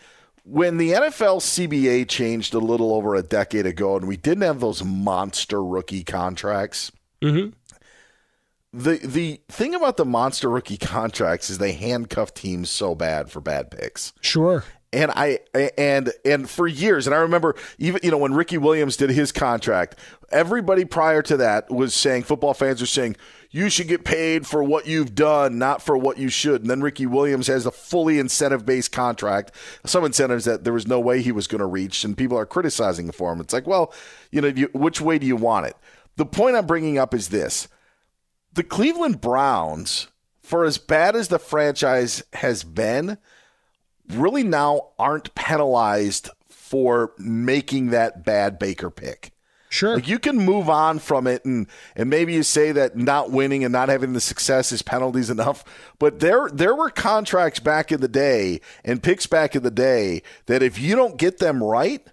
When 0.45 0.77
the 0.77 0.91
NFL 0.91 1.41
CBA 1.41 2.07
changed 2.07 2.53
a 2.53 2.59
little 2.59 2.93
over 2.93 3.15
a 3.15 3.23
decade 3.23 3.65
ago, 3.65 3.97
and 3.97 4.07
we 4.07 4.19
didn't 4.19 4.43
have 4.43 4.61
those 4.61 4.85
monster 4.85 5.65
rookie 5.65 6.05
contracts. 6.05 6.93
Mm-hmm. 7.23 7.51
The 8.75 8.97
the 8.99 9.41
thing 9.49 9.75
about 9.75 9.97
the 9.97 10.05
monster 10.05 10.51
rookie 10.51 10.77
contracts 10.77 11.49
is 11.49 11.57
they 11.57 11.73
handcuff 11.73 12.35
teams 12.35 12.69
so 12.69 12.95
bad 12.95 13.31
for 13.31 13.41
bad 13.41 13.71
picks. 13.71 14.13
Sure 14.21 14.63
and 14.95 15.11
I 15.11 15.41
and 15.77 16.13
and 16.25 16.49
for 16.49 16.67
years, 16.67 17.07
and 17.07 17.15
I 17.15 17.19
remember 17.19 17.57
even 17.79 18.01
you 18.03 18.11
know 18.11 18.19
when 18.19 18.35
Ricky 18.35 18.59
Williams 18.59 18.97
did 18.97 19.11
his 19.11 19.33
contract, 19.33 19.97
everybody 20.31 20.85
prior 20.85 21.21
to 21.23 21.37
that 21.39 21.71
was 21.71 21.95
saying 21.95 22.23
football 22.23 22.55
fans 22.55 22.81
are 22.81 22.87
saying 22.87 23.17
you 23.51 23.69
should 23.69 23.89
get 23.89 24.05
paid 24.05 24.47
for 24.47 24.65
what 24.65 24.87
you've 24.87 25.15
done, 25.15 25.59
not 25.59 25.83
for 25.83 25.97
what 25.97 26.19
you 26.19 26.29
should. 26.29 26.63
And 26.63 26.71
then 26.71 26.81
Ricky 26.81 27.07
Williams 27.07 27.47
has 27.49 27.67
a 27.67 27.71
fully 27.71 28.19
incentive 28.19 28.65
based 28.65 28.93
contract, 28.93 29.53
some 29.85 30.05
incentives 30.05 30.45
that 30.45 30.65
there 30.65 30.73
was 30.73 30.87
no 30.87 31.01
way 31.01 31.23
he 31.23 31.33
was 31.33 31.47
going 31.47 31.61
to 31.61 31.67
reach, 31.67 32.05
and 32.05 32.17
people 32.17 32.39
are 32.39 32.47
criticizing 32.47 33.11
for 33.11 33.33
him. 33.33 33.41
It's 33.41 33.53
like, 33.53 33.67
well, 33.67 33.93
you 34.31 34.41
know, 34.41 34.49
you, 34.49 34.71
which 34.73 35.01
way 35.01 35.19
do 35.19 35.27
you 35.27 35.37
want 35.37 35.67
it? 35.67 35.77
The 36.17 36.27
point 36.27 36.57
I'm 36.57 36.67
bringing 36.67 36.99
up 36.99 37.15
is 37.15 37.29
this: 37.29 37.69
the 38.53 38.65
Cleveland 38.65 39.21
Browns, 39.21 40.09
for 40.43 40.65
as 40.65 40.79
bad 40.79 41.17
as 41.17 41.29
the 41.29 41.39
franchise 41.39 42.23
has 42.35 42.63
been 42.63 43.19
really 44.11 44.43
now 44.43 44.89
aren't 44.99 45.35
penalized 45.35 46.31
for 46.49 47.13
making 47.19 47.91
that 47.91 48.25
bad 48.25 48.59
Baker 48.59 48.91
pick. 48.91 49.33
Sure. 49.75 49.97
Like 49.97 50.07
you 50.07 50.21
can 50.21 50.37
move 50.37 50.71
on 50.71 51.01
from 51.01 51.27
it 51.27 51.45
and 51.45 51.67
and 51.97 52.09
maybe 52.09 52.33
you 52.33 52.45
say 52.45 52.71
that 52.71 52.97
not 52.97 53.33
winning 53.33 53.65
and 53.65 53.73
not 53.73 53.89
having 53.89 54.13
the 54.13 54.21
success 54.21 54.71
is 54.71 54.83
penalties 54.83 55.31
enough. 55.31 55.65
But 55.99 56.21
there 56.21 56.49
there 56.53 56.77
were 56.77 56.91
contracts 56.91 57.59
back 57.59 57.91
in 57.91 58.01
the 58.01 58.07
day 58.07 58.61
and 58.85 59.03
picks 59.03 59.27
back 59.27 59.57
in 59.57 59.65
the 59.65 59.73
day 59.73 60.23
that 60.47 60.63
if 60.63 60.79
you 60.79 60.95
don't 60.95 61.19
get 61.19 61.39
them 61.39 61.61
right, 61.61 62.07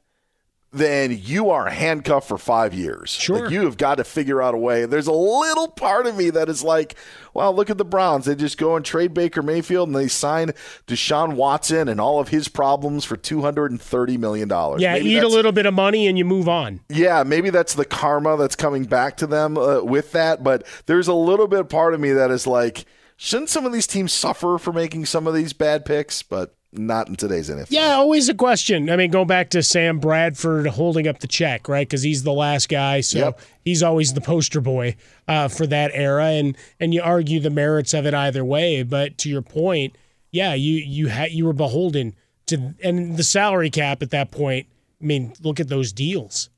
then 0.74 1.20
you 1.22 1.50
are 1.50 1.70
handcuffed 1.70 2.30
for 2.30 2.38
five 2.38 2.74
years. 2.74 3.10
Sure. 3.10 3.42
Like 3.42 3.52
you 3.52 3.66
have 3.66 3.76
got 3.76 3.96
to 3.96 4.06
figure 4.06 4.42
out 4.42 4.54
a 4.54 4.58
way. 4.58 4.86
There's 4.86 5.08
a 5.08 5.12
little 5.12 5.68
part 5.68 6.08
of 6.08 6.16
me 6.16 6.30
that 6.30 6.48
is 6.48 6.64
like, 6.64 6.96
well, 7.34 7.54
look 7.54 7.70
at 7.70 7.78
the 7.78 7.84
Browns. 7.86 8.26
They 8.26 8.36
just 8.36 8.58
go 8.58 8.78
and 8.78 8.86
trade 8.86 9.14
Baker 9.14 9.42
Mayfield 9.42 9.90
and 9.90 9.96
they 9.96 10.08
sign 10.08 10.52
Deshaun 10.88 11.34
Watson 11.36 11.90
and 11.90 12.00
all 12.00 12.22
of 12.22 12.30
his 12.30 12.48
problems 12.48 13.04
for 13.04 13.18
$230 13.18 14.18
million. 14.18 14.50
Yeah, 14.80 14.94
maybe 14.94 15.10
eat 15.10 15.24
a 15.24 15.28
little 15.28 15.52
bit 15.52 15.66
of 15.66 15.74
money 15.74 16.08
and 16.08 16.18
you 16.18 16.24
move 16.24 16.48
on. 16.48 16.80
Yeah, 16.88 17.24
maybe 17.24 17.50
that's 17.50 17.74
the 17.74 17.86
karma 17.86 18.38
that's 18.38 18.56
coming 18.56 18.86
back 18.86 19.18
to 19.18 19.28
them 19.28 19.58
uh, 19.58 19.82
with 19.82 20.14
that. 20.14 20.42
But 20.42 20.66
there's 20.86 21.10
a 21.10 21.14
little 21.14 21.48
bit 21.48 21.68
part 21.68 21.94
of 21.94 22.00
me 22.00 22.14
that 22.14 22.32
is 22.32 22.48
like, 22.48 22.86
shouldn't 23.18 23.50
some 23.50 23.66
of 23.66 23.74
these 23.74 23.88
teams 23.88 24.14
suffer 24.14 24.58
for 24.58 24.72
making 24.72 25.06
some 25.06 25.28
of 25.28 25.34
these 25.34 25.52
bad 25.52 25.84
picks? 25.84 26.24
But 26.24 26.56
not 26.74 27.10
in 27.10 27.16
today's 27.16 27.50
NFL. 27.50 27.68
Yeah, 27.70 27.94
always 27.96 28.30
a 28.30 28.34
question. 28.34 28.90
I 28.90 28.96
mean, 28.96 29.12
go 29.12 29.26
back 29.26 29.50
to 29.52 29.62
Sam 29.64 30.00
Bradford 30.00 30.68
holding 30.68 31.08
up 31.08 31.20
the 31.20 31.28
check, 31.28 31.68
right? 31.68 31.88
Because 31.88 32.02
he's 32.04 32.24
the 32.24 32.32
last 32.34 32.70
guy, 32.70 33.02
so 33.02 33.20
Yep. 33.20 33.40
he's 33.66 33.84
always 33.84 34.14
the 34.14 34.22
poster 34.22 34.62
boy 34.62 34.96
uh, 35.28 35.48
for 35.50 35.68
that 35.68 35.92
era, 35.94 36.28
and 36.28 36.56
and 36.80 36.94
you 36.94 37.02
argue 37.02 37.40
the 37.40 37.50
merits 37.50 37.94
of 37.94 38.06
it 38.06 38.14
either 38.14 38.46
way. 38.46 38.84
But 38.84 39.18
to 39.20 39.30
your 39.30 39.42
point, 39.42 39.96
yeah, 40.32 40.54
you 40.54 40.76
you 40.76 41.08
had 41.08 41.32
you 41.32 41.46
were 41.46 41.54
beholden 41.54 42.16
to, 42.48 42.74
and 42.84 43.18
the 43.18 43.24
salary 43.24 43.70
cap 43.70 44.02
at 44.02 44.12
that 44.12 44.32
point. 44.32 44.68
I 45.02 45.06
mean, 45.06 45.34
look 45.42 45.60
at 45.60 45.68
those 45.68 45.92
deals. 45.92 46.50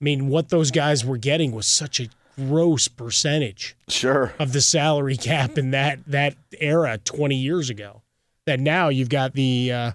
I 0.00 0.04
mean, 0.04 0.28
what 0.28 0.48
those 0.50 0.70
guys 0.72 1.04
were 1.04 1.16
getting 1.16 1.52
was 1.52 1.66
such 1.66 2.00
a 2.00 2.08
gross 2.36 2.88
percentage 2.88 3.76
Sure. 3.88 4.34
of 4.40 4.52
the 4.52 4.60
salary 4.60 5.16
cap 5.30 5.56
in 5.56 5.70
that 5.70 6.00
that 6.06 6.34
era 6.60 6.98
20 6.98 7.36
years 7.36 7.70
ago 7.70 8.02
that 8.46 8.60
now 8.60 8.88
you've 8.88 9.08
got 9.08 9.32
the 9.34 9.72
uh, 9.72 9.92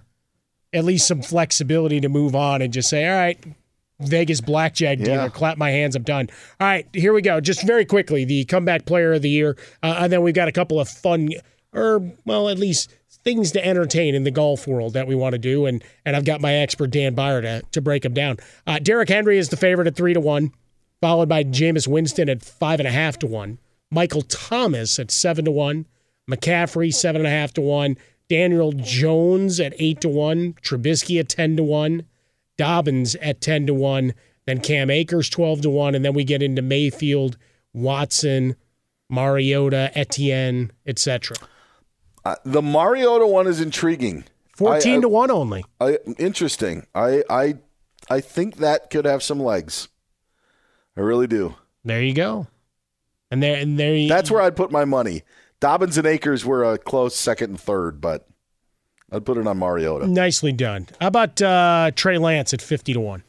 at 0.72 0.84
least 0.84 1.06
some 1.08 1.22
flexibility 1.22 2.00
to 2.00 2.08
move 2.08 2.34
on 2.34 2.62
and 2.62 2.72
just 2.72 2.88
say 2.88 3.08
all 3.08 3.16
right 3.16 3.38
Vegas 4.00 4.40
blackjack 4.40 4.98
dealer 4.98 5.16
Yeah. 5.24 5.28
clap 5.28 5.58
my 5.58 5.70
hands 5.70 5.94
I'm 5.96 6.02
done 6.02 6.28
all 6.60 6.66
right 6.66 6.86
here 6.92 7.12
we 7.12 7.22
go 7.22 7.40
just 7.40 7.66
very 7.66 7.84
quickly 7.84 8.24
the 8.24 8.44
comeback 8.46 8.86
player 8.86 9.12
of 9.12 9.22
the 9.22 9.30
year 9.30 9.56
uh, 9.82 9.96
and 10.00 10.12
then 10.12 10.22
we've 10.22 10.34
got 10.34 10.48
a 10.48 10.52
couple 10.52 10.80
of 10.80 10.88
fun 10.88 11.30
or 11.72 12.02
well 12.24 12.48
at 12.48 12.58
least 12.58 12.92
things 13.24 13.52
to 13.52 13.64
entertain 13.64 14.14
in 14.14 14.24
the 14.24 14.30
golf 14.30 14.66
world 14.66 14.94
that 14.94 15.06
we 15.06 15.14
want 15.14 15.32
to 15.34 15.38
do 15.38 15.66
and 15.66 15.84
and 16.06 16.16
I've 16.16 16.24
got 16.24 16.40
my 16.40 16.54
expert 16.54 16.90
Dan 16.90 17.14
Beyer 17.14 17.42
to, 17.42 17.62
to 17.72 17.80
break 17.82 18.02
them 18.02 18.14
down 18.14 18.38
uh, 18.66 18.78
Derrick 18.78 19.08
Henry 19.10 19.36
is 19.38 19.50
the 19.50 19.56
favorite 19.56 19.86
at 19.86 19.96
three 19.96 20.14
to 20.14 20.20
one 20.20 20.52
followed 21.02 21.28
by 21.28 21.44
Jameis 21.44 21.86
Winston 21.88 22.28
at 22.28 22.42
five 22.42 22.78
and 22.78 22.86
a 22.86 22.90
half 22.90 23.18
to 23.20 23.26
one. 23.26 23.58
Michael 23.90 24.20
Thomas 24.20 24.98
at 24.98 25.10
seven 25.10 25.46
to 25.46 25.50
one. 25.50 25.86
McCaffrey 26.30 26.92
seven 26.92 27.22
and 27.22 27.26
a 27.26 27.30
half 27.30 27.54
to 27.54 27.62
one. 27.62 27.96
Daniel 28.34 28.70
Jones 28.72 29.58
at 29.58 29.74
eight 29.80 30.00
to 30.02 30.08
one. 30.08 30.54
Trubisky 30.62 31.18
at 31.18 31.28
ten 31.28 31.56
to 31.56 31.64
one. 31.64 32.04
Dobbins 32.56 33.16
at 33.16 33.40
ten 33.40 33.66
to 33.66 33.74
one. 33.74 34.14
Then 34.46 34.60
Cam 34.60 34.88
Akers 34.88 35.28
twelve 35.28 35.60
to 35.62 35.70
one, 35.70 35.94
and 35.96 36.04
then 36.04 36.14
we 36.14 36.22
get 36.24 36.40
into 36.42 36.62
Mayfield, 36.62 37.36
Watson, 37.74 38.54
Mariota, 39.10 39.90
Etienne, 39.98 40.70
etc. 40.86 41.36
Uh, 42.24 42.36
the 42.44 42.62
Mariota 42.62 43.26
one 43.26 43.48
is 43.48 43.60
intriguing. 43.60 44.24
Fourteen 44.56 44.94
I- 44.94 44.98
I- 44.98 45.00
to 45.00 45.08
one 45.08 45.30
only. 45.30 45.64
I, 45.80 45.98
interesting. 46.16 46.86
I, 46.94 47.24
I, 47.28 47.54
I 48.08 48.20
think 48.20 48.56
that 48.58 48.90
could 48.90 49.06
have 49.06 49.22
some 49.24 49.40
legs. 49.40 49.88
I 50.96 51.00
really 51.00 51.26
do. 51.26 51.56
There 51.84 52.02
you 52.02 52.14
go. 52.14 52.46
And 53.30 53.42
there, 53.42 53.56
and 53.56 53.78
there. 53.78 53.94
You, 53.94 54.08
That's 54.08 54.30
where 54.30 54.42
I'd 54.42 54.56
put 54.56 54.70
my 54.70 54.84
money. 54.84 55.22
Dobbins 55.60 55.98
and 55.98 56.06
Akers 56.06 56.44
were 56.44 56.64
a 56.72 56.78
close 56.78 57.14
second 57.16 57.50
and 57.50 57.60
third, 57.60 58.00
but 58.00 58.26
I'd 59.12 59.24
put 59.26 59.36
it 59.36 59.46
on 59.46 59.58
Mariota. 59.58 60.06
Nicely 60.06 60.52
done. 60.52 60.88
How 61.00 61.08
about 61.08 61.40
uh, 61.42 61.90
Trey 61.94 62.18
Lance 62.18 62.54
at 62.54 62.62
fifty 62.62 62.92
to 62.94 63.00
one? 63.00 63.22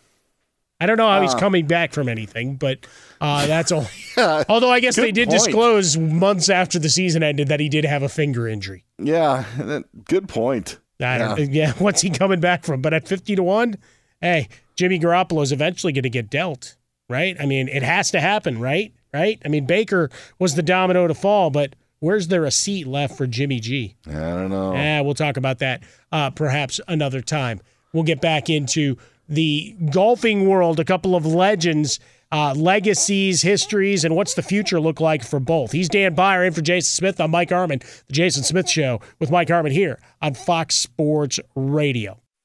I 0.80 0.88
don't 0.88 0.98
know 0.98 1.08
how 1.08 1.22
he's 1.22 1.36
Ah. 1.36 1.40
coming 1.40 1.68
back 1.68 1.94
from 1.94 2.10
anything, 2.10 2.56
but 2.56 2.80
uh, 3.20 3.46
that's 3.46 3.72
all. 3.72 3.86
Although 4.50 4.72
I 4.72 4.80
guess 4.80 4.96
they 4.96 5.12
did 5.12 5.30
point. 5.30 5.44
disclose 5.44 5.96
months 5.98 6.50
after 6.50 6.80
the 6.80 6.90
season 6.90 7.22
ended 7.22 7.50
that 7.50 7.60
he 7.60 7.70
did 7.70 7.86
have 7.86 8.02
a 8.02 8.10
finger 8.10 8.48
injury. 8.48 8.84
Yeah, 8.98 9.44
that- 9.60 9.84
good 10.06 10.28
point. 10.28 10.80
I 11.00 11.18
don't, 11.18 11.52
yeah. 11.52 11.74
what's 11.80 12.02
he 12.02 12.10
coming 12.12 12.40
back 12.40 12.64
from? 12.64 12.82
But 12.82 12.94
at 12.94 13.08
fifty 13.08 13.36
to 13.36 13.44
one, 13.44 13.76
hey, 14.22 14.48
Jimmy 14.76 15.00
Garoppolo's 15.00 15.52
eventually 15.52 15.94
going 15.94 16.04
to 16.04 16.10
get 16.10 16.30
dealt, 16.30 16.76
right? 17.10 17.36
I 17.40 17.46
mean, 17.46 17.68
it 17.68 17.84
has 17.84 18.10
to 18.12 18.20
happen, 18.22 18.60
right? 18.60 18.94
Right? 19.14 19.42
I 19.44 19.50
mean, 19.50 19.66
Baker 19.66 20.10
was 20.40 20.56
the 20.56 20.64
domino 20.64 21.06
to 21.08 21.14
fall, 21.14 21.50
but 21.50 21.76
where's 22.02 22.28
there 22.28 22.44
a 22.44 22.52
seat 22.52 22.86
left 22.86 23.16
for 23.16 23.26
Jimmy 23.26 23.62
G? 23.62 23.96
I 24.06 24.12
don't 24.12 24.50
know. 24.50 24.74
Eh, 24.74 25.00
we'll 25.00 25.14
talk 25.14 25.38
about 25.38 25.60
that 25.60 25.84
uh, 26.12 26.30
perhaps 26.32 26.82
another 26.90 27.22
time. 27.22 27.62
We'll 27.94 28.04
get 28.04 28.20
back 28.20 28.50
into 28.50 28.98
the 29.30 29.74
golfing 29.92 30.50
world, 30.50 30.80
a 30.80 30.84
couple 30.84 31.16
of 31.16 31.26
legends, 31.26 32.00
uh, 32.32 32.54
legacies, 32.54 33.42
histories, 33.42 34.04
and 34.04 34.16
what's 34.16 34.34
the 34.34 34.42
future 34.42 34.80
look 34.80 35.00
like 35.00 35.24
for 35.24 35.40
both. 35.40 35.72
He's 35.72 35.90
Dan 35.90 36.14
Beyer 36.14 36.44
in 36.44 36.54
for 36.54 36.62
Jason 36.62 36.92
Smith. 36.94 37.20
I'm 37.22 37.32
Mike 37.32 37.50
Harmon, 37.50 37.80
the 38.08 38.14
Jason 38.14 38.44
Smith 38.44 38.70
Show 38.70 39.00
with 39.20 39.32
Mike 39.32 39.50
Harmon 39.50 39.72
here 39.72 40.00
on 40.22 40.34
Fox 40.34 40.76
Sports 40.76 41.40
Radio. 41.56 42.20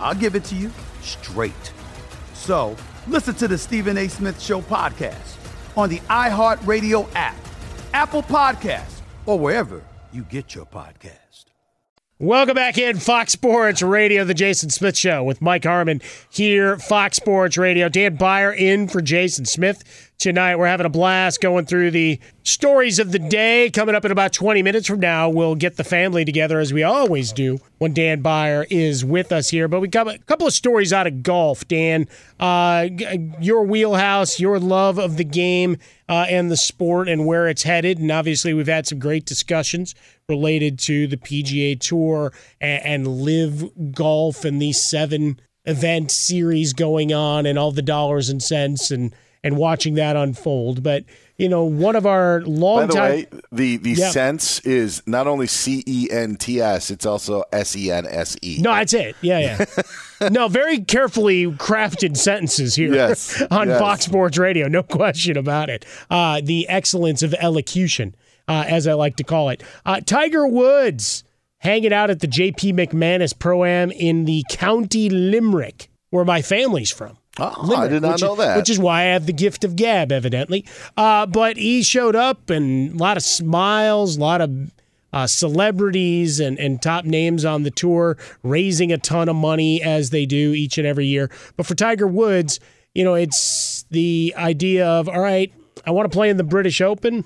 I'll 0.00 0.14
give 0.14 0.34
it 0.34 0.44
to 0.44 0.54
you 0.54 0.70
straight. 1.02 1.72
So 2.34 2.76
listen 3.06 3.34
to 3.34 3.48
the 3.48 3.58
Stephen 3.58 3.98
A. 3.98 4.08
Smith 4.08 4.40
Show 4.40 4.62
podcast 4.62 5.36
on 5.76 5.88
the 5.90 5.98
iHeartRadio 6.00 7.08
app, 7.14 7.36
Apple 7.92 8.22
Podcasts, 8.22 9.00
or 9.26 9.38
wherever 9.38 9.82
you 10.12 10.22
get 10.22 10.54
your 10.54 10.66
podcast. 10.66 11.44
Welcome 12.18 12.54
back 12.54 12.76
in 12.76 12.98
Fox 12.98 13.32
Sports 13.32 13.80
Radio, 13.80 14.24
the 14.24 14.34
Jason 14.34 14.68
Smith 14.68 14.96
Show 14.96 15.22
with 15.22 15.40
Mike 15.40 15.64
Harmon 15.64 16.02
here, 16.28 16.76
Fox 16.76 17.16
Sports 17.16 17.56
Radio. 17.56 17.88
Dan 17.88 18.16
Beyer 18.16 18.52
in 18.52 18.88
for 18.88 19.00
Jason 19.00 19.46
Smith 19.46 20.09
tonight. 20.20 20.56
We're 20.56 20.66
having 20.66 20.84
a 20.84 20.90
blast 20.90 21.40
going 21.40 21.64
through 21.64 21.92
the 21.92 22.20
stories 22.44 22.98
of 22.98 23.10
the 23.10 23.18
day. 23.18 23.70
Coming 23.70 23.94
up 23.94 24.04
in 24.04 24.12
about 24.12 24.34
20 24.34 24.62
minutes 24.62 24.86
from 24.86 25.00
now, 25.00 25.30
we'll 25.30 25.54
get 25.54 25.76
the 25.76 25.84
family 25.84 26.26
together 26.26 26.60
as 26.60 26.72
we 26.72 26.82
always 26.82 27.32
do 27.32 27.58
when 27.78 27.94
Dan 27.94 28.20
Beyer 28.20 28.66
is 28.70 29.02
with 29.02 29.32
us 29.32 29.48
here. 29.48 29.66
But 29.66 29.80
we 29.80 29.88
got 29.88 30.06
a 30.06 30.18
couple 30.18 30.46
of 30.46 30.52
stories 30.52 30.92
out 30.92 31.06
of 31.06 31.22
golf, 31.22 31.66
Dan. 31.66 32.06
Uh, 32.38 32.88
your 33.40 33.64
wheelhouse, 33.64 34.38
your 34.38 34.60
love 34.60 34.98
of 34.98 35.16
the 35.16 35.24
game 35.24 35.78
uh, 36.08 36.26
and 36.28 36.50
the 36.50 36.56
sport 36.56 37.08
and 37.08 37.26
where 37.26 37.48
it's 37.48 37.62
headed. 37.62 37.98
And 37.98 38.12
obviously, 38.12 38.52
we've 38.52 38.66
had 38.68 38.86
some 38.86 38.98
great 38.98 39.24
discussions 39.24 39.94
related 40.28 40.78
to 40.80 41.06
the 41.06 41.16
PGA 41.16 41.80
Tour 41.80 42.32
and, 42.60 43.06
and 43.06 43.22
LIV 43.22 43.94
Golf 43.94 44.44
and 44.44 44.60
these 44.60 44.80
seven 44.80 45.40
event 45.64 46.10
series 46.10 46.74
going 46.74 47.12
on 47.12 47.46
and 47.46 47.58
all 47.58 47.72
the 47.72 47.82
dollars 47.82 48.28
and 48.28 48.42
cents 48.42 48.90
and– 48.90 49.14
and 49.42 49.56
watching 49.56 49.94
that 49.94 50.16
unfold. 50.16 50.82
But 50.82 51.04
you 51.38 51.48
know, 51.48 51.64
one 51.64 51.96
of 51.96 52.04
our 52.04 52.42
long 52.42 52.80
By 52.82 52.86
the 52.86 52.92
time 52.92 53.10
way, 53.12 53.26
the 53.50 53.76
the 53.78 53.90
Yeah. 53.92 54.10
sense 54.10 54.60
is 54.60 55.02
not 55.06 55.26
only 55.26 55.46
C 55.46 55.82
E 55.86 56.08
N 56.10 56.36
T 56.36 56.60
S, 56.60 56.90
it's 56.90 57.06
also 57.06 57.42
S 57.52 57.74
E 57.74 57.90
N 57.90 58.06
S 58.06 58.36
E. 58.42 58.58
No, 58.60 58.72
that's 58.74 58.92
it. 58.92 59.16
Yeah, 59.22 59.64
yeah. 60.20 60.28
no, 60.30 60.48
very 60.48 60.80
carefully 60.80 61.46
crafted 61.46 62.16
sentences 62.18 62.74
here 62.74 62.92
Yes, 62.94 63.42
on 63.50 63.68
yes. 63.68 63.80
Fox 63.80 64.04
Sports 64.04 64.36
Radio. 64.36 64.68
No 64.68 64.82
question 64.82 65.38
about 65.38 65.70
it. 65.70 65.86
Uh, 66.10 66.40
the 66.44 66.68
excellence 66.68 67.22
of 67.22 67.34
elocution, 67.38 68.14
uh, 68.46 68.64
as 68.68 68.86
I 68.86 68.92
like 68.92 69.16
to 69.16 69.24
call 69.24 69.48
it. 69.48 69.62
Uh, 69.86 70.00
Tiger 70.00 70.46
Woods 70.46 71.24
hanging 71.58 71.92
out 71.92 72.10
at 72.10 72.20
the 72.20 72.26
J.P. 72.26 72.72
McManus 72.74 73.38
Pro 73.38 73.64
Am 73.64 73.90
in 73.90 74.24
the 74.26 74.44
County 74.50 75.08
Limerick, 75.10 75.88
where 76.10 76.24
my 76.24 76.42
family's 76.42 76.90
from. 76.90 77.16
Oh, 77.40 77.74
I 77.74 77.88
did 77.88 78.02
not 78.02 78.20
know 78.20 78.32
is, 78.32 78.38
that. 78.38 78.56
Which 78.56 78.70
is 78.70 78.78
why 78.78 79.00
I 79.00 79.04
have 79.04 79.26
the 79.26 79.32
gift 79.32 79.64
of 79.64 79.76
gab, 79.76 80.12
evidently. 80.12 80.66
Uh, 80.96 81.26
but 81.26 81.56
he 81.56 81.82
showed 81.82 82.14
up 82.14 82.50
and 82.50 82.94
a 82.94 82.98
lot 82.98 83.16
of 83.16 83.22
smiles, 83.22 84.16
a 84.16 84.20
lot 84.20 84.40
of 84.40 84.72
uh, 85.12 85.26
celebrities 85.26 86.38
and, 86.38 86.58
and 86.58 86.80
top 86.80 87.04
names 87.04 87.44
on 87.44 87.62
the 87.62 87.70
tour, 87.70 88.16
raising 88.42 88.92
a 88.92 88.98
ton 88.98 89.28
of 89.28 89.36
money 89.36 89.82
as 89.82 90.10
they 90.10 90.26
do 90.26 90.52
each 90.52 90.78
and 90.78 90.86
every 90.86 91.06
year. 91.06 91.30
But 91.56 91.66
for 91.66 91.74
Tiger 91.74 92.06
Woods, 92.06 92.60
you 92.94 93.04
know, 93.04 93.14
it's 93.14 93.84
the 93.90 94.34
idea 94.36 94.86
of, 94.86 95.08
all 95.08 95.20
right, 95.20 95.52
I 95.86 95.90
want 95.90 96.10
to 96.10 96.14
play 96.14 96.28
in 96.28 96.36
the 96.36 96.44
British 96.44 96.80
Open, 96.80 97.24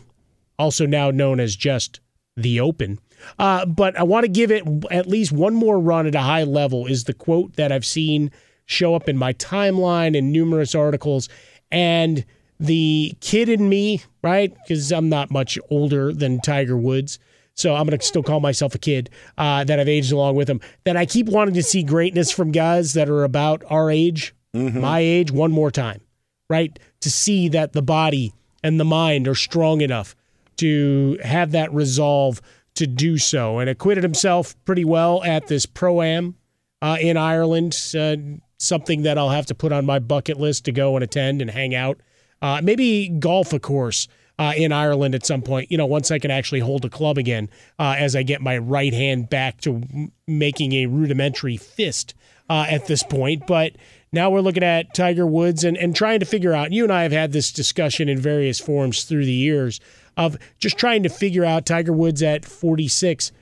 also 0.59 0.87
now 0.87 1.11
known 1.11 1.41
as 1.41 1.57
just 1.57 2.01
the 2.37 2.61
Open. 2.61 3.01
Uh, 3.39 3.65
but 3.67 3.99
I 3.99 4.03
want 4.03 4.25
to 4.25 4.29
give 4.29 4.51
it 4.51 4.65
at 4.91 5.07
least 5.07 5.33
one 5.33 5.55
more 5.55 5.79
run 5.79 6.07
at 6.07 6.15
a 6.15 6.21
high 6.21 6.45
level, 6.45 6.87
is 6.87 7.05
the 7.05 7.15
quote 7.15 7.57
that 7.57 7.73
I've 7.73 7.87
seen 7.87 8.31
show 8.67 8.95
up 8.95 9.09
in 9.09 9.17
my 9.17 9.33
timeline 9.35 10.17
in 10.17 10.33
numerous 10.33 10.75
articles. 10.75 11.29
And 11.71 12.25
the 12.61 13.15
kid 13.21 13.49
in 13.49 13.69
me, 13.69 14.03
right? 14.23 14.55
Because 14.55 14.93
I'm 14.93 15.09
not 15.09 15.31
much 15.31 15.59
older 15.71 16.13
than 16.13 16.41
Tiger 16.41 16.77
Woods. 16.77 17.19
So 17.55 17.75
I'm 17.75 17.87
going 17.87 17.99
to 17.99 18.05
still 18.05 18.23
call 18.23 18.41
myself 18.41 18.75
a 18.75 18.79
kid 18.79 19.11
uh, 19.39 19.65
that 19.65 19.79
I've 19.79 19.89
aged 19.89 20.13
along 20.13 20.35
with 20.35 20.51
him. 20.51 20.61
That 20.85 20.97
I 20.97 21.07
keep 21.07 21.29
wanting 21.29 21.55
to 21.55 21.63
see 21.63 21.83
greatness 21.83 22.31
from 22.31 22.51
guys 22.51 22.95
that 22.95 23.09
are 23.09 23.23
about 23.23 23.63
our 23.71 23.91
age, 23.91 24.35
my 24.81 25.01
age, 25.01 25.31
one 25.31 25.53
more 25.53 25.71
time, 25.71 26.01
right? 26.49 26.77
To 27.01 27.11
see 27.11 27.49
that 27.51 27.73
the 27.73 27.83
body 27.83 28.33
and 28.63 28.81
the 28.81 28.85
mind 28.85 29.29
are 29.29 29.35
strong 29.35 29.81
enough 29.83 30.17
to 30.57 31.19
have 31.23 31.53
that 31.53 31.73
resolve 31.73 32.41
to 32.75 32.87
do 32.87 33.19
so. 33.19 33.59
And 33.59 33.71
acquitted 33.71 34.03
himself 34.03 34.57
pretty 34.65 34.85
well 34.85 35.23
at 35.23 35.47
this 35.47 35.67
pro 35.67 36.03
am 36.03 36.35
uh, 36.83 36.97
in 37.01 37.17
Ireland. 37.17 37.77
Uh, 37.97 38.17
something 38.65 39.03
that 39.03 39.19
I'll 39.19 39.31
have 39.31 39.47
to 39.47 39.55
put 39.55 39.73
on 39.73 39.87
my 39.87 39.99
bucket 39.99 40.39
list 40.39 40.65
to 40.65 40.73
go 40.73 40.97
and 40.97 41.05
attend 41.05 41.41
and 41.41 41.51
hang 41.51 41.75
out. 41.75 42.01
Uh, 42.43 42.61
maybe 42.63 43.09
golf, 43.09 43.53
of 43.53 43.63
course, 43.63 44.09
uh, 44.39 44.53
in 44.57 44.73
Ireland 44.73 45.15
at 45.15 45.25
some 45.25 45.43
point. 45.43 45.71
You 45.71 45.79
know, 45.79 45.87
once 45.87 46.11
I 46.11 46.19
can 46.19 46.31
actually 46.31 46.61
hold 46.61 46.85
a 46.85 46.91
club 46.91 47.19
again, 47.19 47.49
uh, 47.79 47.95
as 47.99 48.17
I 48.17 48.23
get 48.23 48.41
my 48.41 48.59
right 48.59 48.93
hand 48.93 49.31
back 49.31 49.61
to 49.63 49.83
making 50.27 50.73
a 50.73 50.87
rudimentary 50.87 51.57
fist 51.57 52.15
uh, 52.51 52.67
at 52.69 52.87
this 52.87 53.03
point. 53.03 53.47
But 53.47 53.77
now 54.13 54.31
we're 54.31 54.41
looking 54.41 54.63
at 54.65 54.95
Tiger 54.95 55.27
Woods 55.27 55.65
and, 55.65 55.77
and 55.77 55.95
trying 55.95 56.21
to 56.21 56.27
figure 56.27 56.53
out. 56.53 56.73
You 56.73 56.85
and 56.85 56.93
I 56.93 57.03
have 57.03 57.13
had 57.13 57.33
this 57.33 57.53
discussion 57.53 58.09
in 58.09 58.19
various 58.19 58.61
forms 58.61 59.05
through 59.05 59.25
the 59.25 59.33
years 59.33 59.81
of 60.17 60.37
just 60.59 60.79
trying 60.79 61.03
to 61.03 61.09
figure 61.09 61.45
out 61.45 61.67
Tiger 61.67 61.93
Woods 61.93 62.23
at 62.23 62.45
46 62.45 63.33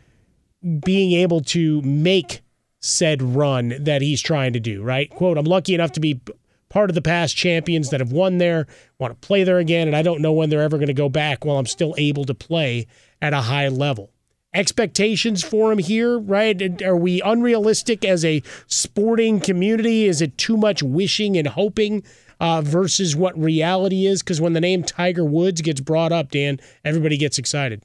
being 0.85 1.13
able 1.13 1.41
to 1.41 1.83
make 1.83 2.41
said 2.83 3.23
run 3.23 3.75
that 3.81 4.03
he's 4.03 4.21
trying 4.21 4.53
to 4.53 4.61
do, 4.61 4.83
right? 4.83 5.09
Quote, 5.09 5.39
I'm 5.39 5.45
lucky 5.45 5.75
enough 5.75 5.93
to 5.93 6.01
be 6.01 6.21
part 6.69 6.91
of 6.91 6.95
the 6.95 7.03
past 7.03 7.37
champions 7.37 7.91
that 7.91 8.01
have 8.01 8.13
won 8.13 8.39
there, 8.39 8.67
want 8.99 9.13
to 9.13 9.27
play 9.27 9.45
there 9.45 9.59
again, 9.59 9.87
and 9.87 9.97
I 9.97 10.03
don't 10.03 10.21
know 10.21 10.33
when 10.33 10.51
they're 10.51 10.63
ever 10.63 10.79
going 10.79 10.89
to 10.89 10.95
go 10.95 11.09
back 11.09 11.45
while 11.45 11.59
I'm 11.59 11.67
still 11.67 11.95
able 11.97 12.25
to 12.25 12.35
play 12.35 12.87
at 13.21 13.33
a 13.33 13.43
high 13.43 13.69
level. 13.69 14.11
Expectations 14.55 15.43
for 15.43 15.73
him 15.73 15.79
here, 15.79 16.19
right? 16.19 16.83
Are 16.83 16.97
we 16.97 17.23
unrealistic 17.23 18.05
as 18.05 18.25
a 18.25 18.43
sporting 18.67 19.41
community? 19.41 20.07
Is 20.07 20.21
it 20.21 20.37
too 20.37 20.57
much 20.57 20.83
wishing 20.83 21.39
and 21.39 21.49
hoping 21.49 22.03
uh, 22.41 22.61
versus 22.61 23.15
what 23.15 23.39
reality 23.39 24.05
is? 24.05 24.23
Because 24.23 24.41
when 24.41 24.53
the 24.53 24.61
name 24.61 24.83
Tiger 24.83 25.25
Woods 25.25 25.63
gets 25.63 25.81
brought 25.81 26.13
up, 26.13 26.31
Dan, 26.31 26.59
everybody 26.85 27.17
gets 27.17 27.39
excited. 27.39 27.83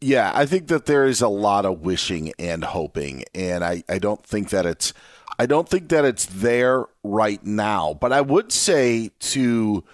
Yeah, 0.00 0.32
I 0.34 0.46
think 0.46 0.68
that 0.68 0.86
there 0.86 1.06
is 1.06 1.20
a 1.20 1.28
lot 1.28 1.64
of 1.64 1.80
wishing 1.80 2.32
and 2.38 2.64
hoping, 2.64 3.24
and 3.34 3.64
I, 3.64 3.84
I 3.88 3.98
don't 3.98 4.24
think 4.24 4.50
that 4.50 4.66
it's 4.66 4.92
I 5.38 5.46
don't 5.46 5.68
think 5.68 5.88
that 5.88 6.04
it's 6.04 6.26
there 6.26 6.86
right 7.02 7.44
now. 7.44 7.94
But 8.00 8.12
I 8.12 8.20
would 8.20 8.52
say 8.52 9.10
to 9.18 9.84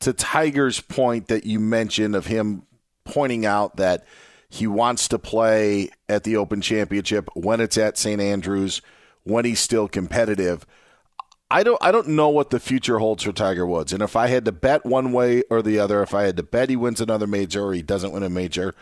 to 0.00 0.12
Tiger's 0.12 0.80
point 0.80 1.28
that 1.28 1.44
you 1.46 1.58
mentioned 1.58 2.14
of 2.14 2.26
him 2.26 2.62
pointing 3.04 3.46
out 3.46 3.76
that 3.76 4.04
he 4.48 4.66
wants 4.66 5.08
to 5.08 5.18
play 5.18 5.90
at 6.08 6.24
the 6.24 6.36
Open 6.36 6.60
Championship 6.60 7.28
when 7.34 7.60
it's 7.60 7.76
at 7.76 7.98
St. 7.98 8.20
Andrews, 8.20 8.82
when 9.24 9.44
he's 9.44 9.60
still 9.60 9.88
competitive. 9.88 10.64
I 11.50 11.62
don't 11.62 11.78
I 11.82 11.92
don't 11.92 12.08
know 12.08 12.28
what 12.28 12.50
the 12.50 12.60
future 12.60 12.98
holds 12.98 13.22
for 13.22 13.32
Tiger 13.32 13.66
Woods. 13.66 13.92
And 13.92 14.02
if 14.02 14.16
I 14.16 14.28
had 14.28 14.44
to 14.44 14.52
bet 14.52 14.86
one 14.86 15.12
way 15.12 15.42
or 15.50 15.62
the 15.62 15.78
other, 15.78 16.02
if 16.02 16.14
I 16.14 16.22
had 16.24 16.36
to 16.36 16.42
bet 16.42 16.70
he 16.70 16.76
wins 16.76 17.00
another 17.00 17.26
major 17.26 17.64
or 17.64 17.74
he 17.74 17.82
doesn't 17.82 18.12
win 18.12 18.22
a 18.22 18.30
major, 18.30 18.74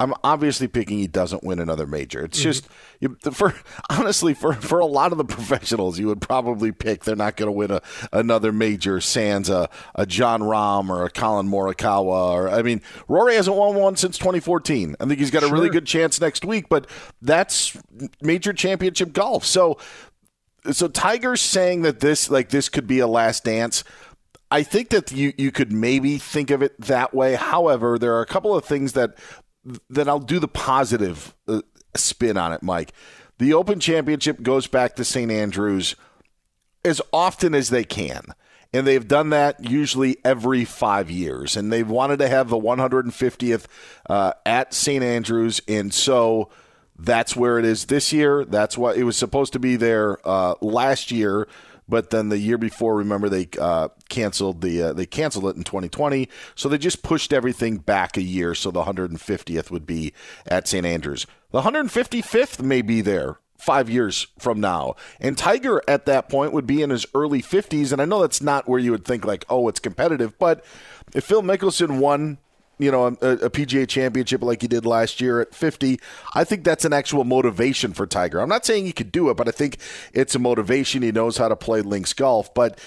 I'm 0.00 0.14
obviously 0.22 0.68
picking 0.68 0.98
he 0.98 1.06
doesn't 1.06 1.42
win 1.42 1.58
another 1.58 1.86
major. 1.86 2.24
It's 2.24 2.38
mm-hmm. 2.38 2.44
just 2.44 2.68
you, 3.00 3.16
for 3.32 3.54
honestly 3.90 4.34
for 4.34 4.54
for 4.54 4.78
a 4.78 4.86
lot 4.86 5.12
of 5.12 5.18
the 5.18 5.24
professionals, 5.24 5.98
you 5.98 6.06
would 6.06 6.20
probably 6.20 6.72
pick 6.72 7.04
they're 7.04 7.16
not 7.16 7.36
going 7.36 7.48
to 7.48 7.52
win 7.52 7.70
a, 7.70 7.82
another 8.12 8.52
major. 8.52 9.00
Sans 9.00 9.48
a, 9.48 9.68
a 9.94 10.06
Jon 10.06 10.40
Rahm 10.40 10.88
or 10.90 11.04
a 11.04 11.10
Collin 11.10 11.48
Morikawa, 11.48 12.32
or 12.32 12.48
I 12.48 12.62
mean, 12.62 12.80
Rory 13.08 13.34
hasn't 13.34 13.56
won 13.56 13.74
one 13.74 13.96
since 13.96 14.18
2014. 14.18 14.96
I 15.00 15.06
think 15.06 15.18
he's 15.18 15.30
got 15.30 15.42
a 15.42 15.48
really 15.48 15.70
good 15.70 15.86
chance 15.86 16.20
next 16.20 16.44
week, 16.44 16.68
but 16.68 16.86
that's 17.20 17.76
major 18.22 18.52
championship 18.52 19.12
golf. 19.12 19.44
So 19.44 19.78
so 20.70 20.88
Tiger's 20.88 21.40
saying 21.40 21.82
that 21.82 22.00
this 22.00 22.30
like 22.30 22.50
this 22.50 22.68
could 22.68 22.86
be 22.86 22.98
a 22.98 23.06
last 23.06 23.44
dance. 23.44 23.84
I 24.50 24.62
think 24.62 24.90
that 24.90 25.12
you 25.12 25.32
you 25.36 25.50
could 25.50 25.72
maybe 25.72 26.18
think 26.18 26.50
of 26.50 26.62
it 26.62 26.80
that 26.80 27.14
way. 27.14 27.34
However, 27.34 27.98
there 27.98 28.14
are 28.14 28.22
a 28.22 28.26
couple 28.26 28.56
of 28.56 28.64
things 28.64 28.92
that 28.94 29.16
that 29.90 30.08
I'll 30.08 30.18
do 30.18 30.38
the 30.38 30.48
positive 30.48 31.34
uh, 31.46 31.62
spin 31.96 32.36
on 32.36 32.52
it, 32.52 32.62
Mike. 32.62 32.92
The 33.38 33.54
Open 33.54 33.80
Championship 33.80 34.42
goes 34.42 34.66
back 34.66 34.96
to 34.96 35.04
St. 35.04 35.30
Andrews 35.30 35.94
as 36.84 37.00
often 37.12 37.54
as 37.54 37.70
they 37.70 37.84
can. 37.84 38.34
And 38.72 38.86
they've 38.86 39.06
done 39.06 39.30
that 39.30 39.64
usually 39.64 40.18
every 40.24 40.64
five 40.64 41.10
years. 41.10 41.56
And 41.56 41.72
they've 41.72 41.88
wanted 41.88 42.18
to 42.18 42.28
have 42.28 42.50
the 42.50 42.58
150th 42.58 43.64
uh, 44.10 44.32
at 44.44 44.74
St. 44.74 45.02
Andrews. 45.02 45.62
And 45.66 45.94
so 45.94 46.50
that's 46.98 47.34
where 47.34 47.58
it 47.58 47.64
is 47.64 47.86
this 47.86 48.12
year. 48.12 48.44
That's 48.44 48.76
what 48.76 48.96
it 48.96 49.04
was 49.04 49.16
supposed 49.16 49.52
to 49.54 49.58
be 49.58 49.76
there 49.76 50.18
uh, 50.28 50.54
last 50.60 51.10
year, 51.10 51.48
but 51.88 52.10
then 52.10 52.28
the 52.28 52.38
year 52.38 52.58
before, 52.58 52.96
remember 52.96 53.28
they 53.28 53.48
uh, 53.58 53.88
canceled 54.08 54.60
the 54.60 54.82
uh, 54.82 54.92
they 54.92 55.06
canceled 55.06 55.46
it 55.46 55.56
in 55.56 55.64
2020, 55.64 56.28
so 56.54 56.68
they 56.68 56.78
just 56.78 57.02
pushed 57.02 57.32
everything 57.32 57.78
back 57.78 58.16
a 58.16 58.22
year. 58.22 58.54
So 58.54 58.70
the 58.70 58.84
150th 58.84 59.70
would 59.70 59.86
be 59.86 60.12
at 60.46 60.68
St 60.68 60.84
Andrews. 60.86 61.26
The 61.50 61.62
155th 61.62 62.62
may 62.62 62.82
be 62.82 63.00
there 63.00 63.38
five 63.58 63.90
years 63.90 64.28
from 64.38 64.60
now. 64.60 64.94
And 65.20 65.36
Tiger 65.36 65.82
at 65.88 66.06
that 66.06 66.28
point 66.28 66.52
would 66.52 66.66
be 66.66 66.82
in 66.82 66.90
his 66.90 67.06
early 67.14 67.42
50s. 67.42 67.92
And 67.92 68.00
I 68.00 68.04
know 68.04 68.20
that's 68.20 68.40
not 68.40 68.68
where 68.68 68.78
you 68.78 68.92
would 68.92 69.04
think, 69.04 69.24
like, 69.24 69.44
oh, 69.48 69.68
it's 69.68 69.80
competitive. 69.80 70.38
But 70.38 70.64
if 71.12 71.24
Phil 71.24 71.42
Mickelson 71.42 71.98
won 71.98 72.38
you 72.78 72.90
know, 72.90 73.06
a, 73.06 73.10
a, 73.10 73.50
PGA 73.50 73.88
championship 73.88 74.42
like 74.42 74.62
he 74.62 74.68
did 74.68 74.86
last 74.86 75.20
year 75.20 75.40
at 75.40 75.54
50, 75.54 75.98
I 76.34 76.44
think 76.44 76.64
that's 76.64 76.84
an 76.84 76.92
actual 76.92 77.24
motivation 77.24 77.92
for 77.92 78.06
Tiger. 78.06 78.40
I'm 78.40 78.48
not 78.48 78.64
saying 78.64 78.86
he 78.86 78.92
could 78.92 79.10
do 79.10 79.30
it, 79.30 79.36
but 79.36 79.48
I 79.48 79.50
think 79.50 79.78
it's 80.12 80.34
a 80.34 80.38
motivation. 80.38 81.02
He 81.02 81.12
knows 81.12 81.36
how 81.36 81.48
to 81.48 81.56
play 81.56 81.80
links 81.80 82.12
golf. 82.12 82.52
But 82.54 82.78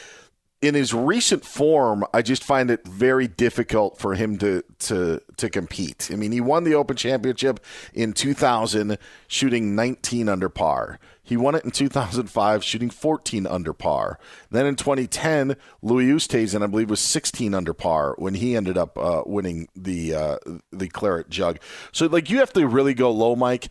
in 0.62 0.76
his 0.76 0.94
recent 0.94 1.44
form, 1.44 2.06
I 2.14 2.22
just 2.22 2.44
find 2.44 2.70
it 2.70 2.88
very 2.88 3.28
difficult 3.28 3.98
for 3.98 4.14
him 4.14 4.38
to 4.38 4.64
to 4.80 5.22
to 5.38 5.50
compete. 5.50 6.10
I 6.12 6.16
mean, 6.16 6.32
he 6.32 6.40
won 6.40 6.64
the 6.64 6.76
Open 6.76 6.96
Championship 6.96 7.60
in 7.94 8.14
2000, 8.14 8.98
shooting 9.28 9.76
19 9.76 10.30
under 10.30 10.50
par. 10.50 11.00
He 11.24 11.38
won 11.38 11.56
it 11.56 11.64
in 11.64 11.72
2005, 11.72 12.64
shooting 12.64 12.90
14 12.90 13.48
under 13.48 13.74
par. 13.74 14.20
Then 14.50 14.66
in 14.66 14.76
2010, 14.76 15.56
Louis 15.82 16.08
Oosthuizen, 16.08 16.62
I 16.62 16.68
believe, 16.68 16.90
was 16.90 17.00
16 17.00 17.54
under 17.54 17.74
par 17.74 18.16
when 18.18 18.34
he 18.34 18.56
ended 18.56 18.78
up 18.78 18.98
uh, 18.98 19.24
winning 19.26 19.68
the 19.76 20.14
uh, 20.14 20.38
the 20.72 20.90
Claret 20.90 21.30
Jug. 21.30 21.60
So, 21.92 22.08
like, 22.08 22.30
you 22.30 22.40
have 22.40 22.54
to 22.54 22.68
really 22.68 22.94
go 22.94 23.12
low, 23.12 23.36
Mike. 23.36 23.70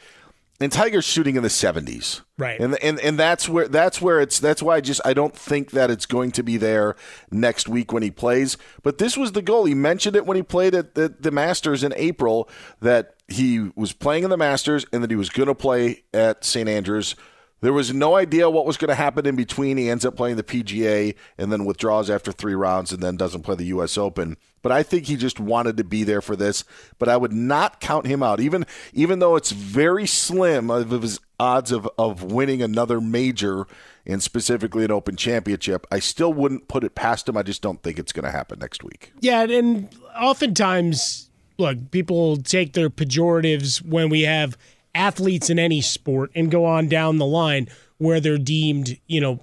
And 0.62 0.70
Tiger's 0.70 1.07
shooting 1.07 1.37
in 1.37 1.42
the 1.42 1.49
70s, 1.49 2.20
right? 2.37 2.61
And 2.61 2.77
and 2.83 3.01
and 3.01 3.18
that's 3.18 3.49
where 3.49 3.66
that's 3.66 4.03
where 4.03 4.20
it's 4.20 4.38
that's 4.38 4.62
why 4.62 4.77
I 4.77 4.81
just 4.83 5.01
I 5.07 5.14
don't 5.14 5.35
think 5.35 5.70
that 5.70 5.90
it's 5.90 6.05
going 6.05 6.33
to 6.33 6.42
be 6.42 6.59
there 6.59 6.96
next 7.31 7.66
week 7.66 7.92
when 7.92 8.03
he 8.03 8.11
plays. 8.11 8.59
But 8.83 8.99
this 8.99 9.16
was 9.16 9.33
the 9.33 9.40
goal. 9.40 9.64
He 9.64 9.75
mentioned 9.75 10.16
it 10.16 10.27
when 10.27 10.37
he 10.37 10.42
played 10.42 10.75
at 10.75 10.94
the, 10.94 11.14
the 11.18 11.31
Masters 11.31 11.83
in 11.83 11.94
April 11.96 12.46
that 12.81 13.14
he 13.27 13.70
was 13.75 13.92
playing 13.94 14.25
in 14.25 14.31
the 14.31 14.37
Masters 14.37 14.85
and 14.92 15.03
that 15.03 15.11
he 15.11 15.16
was 15.16 15.31
going 15.31 15.46
to 15.46 15.55
play 15.55 16.03
at 16.12 16.44
St 16.44 16.68
Andrews 16.68 17.16
there 17.61 17.73
was 17.73 17.92
no 17.92 18.16
idea 18.16 18.49
what 18.49 18.66
was 18.66 18.77
going 18.77 18.88
to 18.88 18.94
happen 18.94 19.27
in 19.27 19.37
between. 19.37 19.77
He 19.77 19.90
ends 19.90 20.05
up 20.05 20.16
playing 20.16 20.37
the 20.37 20.42
PGA 20.42 21.14
and 21.37 21.53
then 21.53 21.64
withdraws 21.64 22.09
after 22.09 22.33
three 22.33 22.55
rounds 22.55 22.92
and 22.92 23.03
then 23.03 23.16
doesn't 23.16 23.42
play 23.42 23.55
the 23.55 23.66
U.S. 23.66 23.99
Open. 23.99 24.37
But 24.62 24.73
I 24.73 24.83
think 24.83 25.07
he 25.07 25.16
just 25.16 25.40
wanted 25.40 25.77
to 25.77 25.85
be 25.85 26.05
there 26.05 26.20
for 26.20 26.37
this. 26.37 26.64
But 26.99 27.09
I 27.09 27.16
would 27.16 27.33
not 27.33 27.81
count 27.81 28.07
him 28.07 28.23
out, 28.23 28.40
even 28.40 28.66
even 28.92 29.18
though 29.18 29.37
it's 29.37 29.53
very 29.53 30.07
slim 30.07 30.70
of 30.70 30.90
his 30.90 31.20
odds 31.38 31.73
of, 31.73 31.88
of 31.99 32.23
winning 32.23 32.62
another 32.62 33.01
major 33.01 33.66
and 34.07 34.23
specifically 34.23 34.85
an 34.85 34.90
Open 34.90 35.16
Championship. 35.16 35.87
I 35.90 35.99
still 35.99 36.33
wouldn't 36.33 36.68
put 36.68 36.85
it 36.85 36.94
past 36.94 37.29
him. 37.29 37.37
I 37.37 37.42
just 37.42 37.62
don't 37.62 37.83
think 37.83 37.99
it's 37.99 38.12
going 38.12 38.25
to 38.25 38.31
happen 38.31 38.59
next 38.59 38.83
week. 38.83 39.12
Yeah, 39.20 39.42
and 39.42 39.88
oftentimes, 40.18 41.31
look, 41.59 41.90
people 41.90 42.37
take 42.38 42.73
their 42.73 42.90
pejoratives 42.90 43.85
when 43.85 44.09
we 44.09 44.23
have 44.23 44.57
athletes 44.94 45.50
in 45.50 45.59
any 45.59 45.81
sport 45.81 46.31
and 46.35 46.50
go 46.50 46.64
on 46.64 46.88
down 46.88 47.18
the 47.18 47.26
line 47.26 47.68
where 47.98 48.20
they're 48.20 48.38
deemed, 48.38 48.98
you 49.07 49.20
know, 49.20 49.40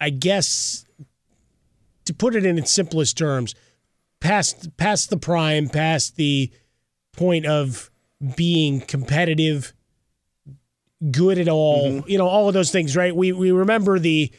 I 0.00 0.10
guess 0.10 0.84
to 2.04 2.14
put 2.14 2.34
it 2.34 2.44
in 2.44 2.58
its 2.58 2.70
simplest 2.70 3.16
terms, 3.16 3.54
past 4.20 4.76
past 4.76 5.10
the 5.10 5.16
prime, 5.16 5.68
past 5.68 6.16
the 6.16 6.50
point 7.12 7.46
of 7.46 7.90
being 8.36 8.80
competitive, 8.80 9.72
good 11.10 11.38
at 11.38 11.48
all, 11.48 11.90
mm-hmm. 11.90 12.10
you 12.10 12.18
know, 12.18 12.26
all 12.26 12.48
of 12.48 12.54
those 12.54 12.70
things, 12.70 12.96
right? 12.96 13.14
We 13.14 13.32
we 13.32 13.50
remember 13.50 13.98
the 13.98 14.30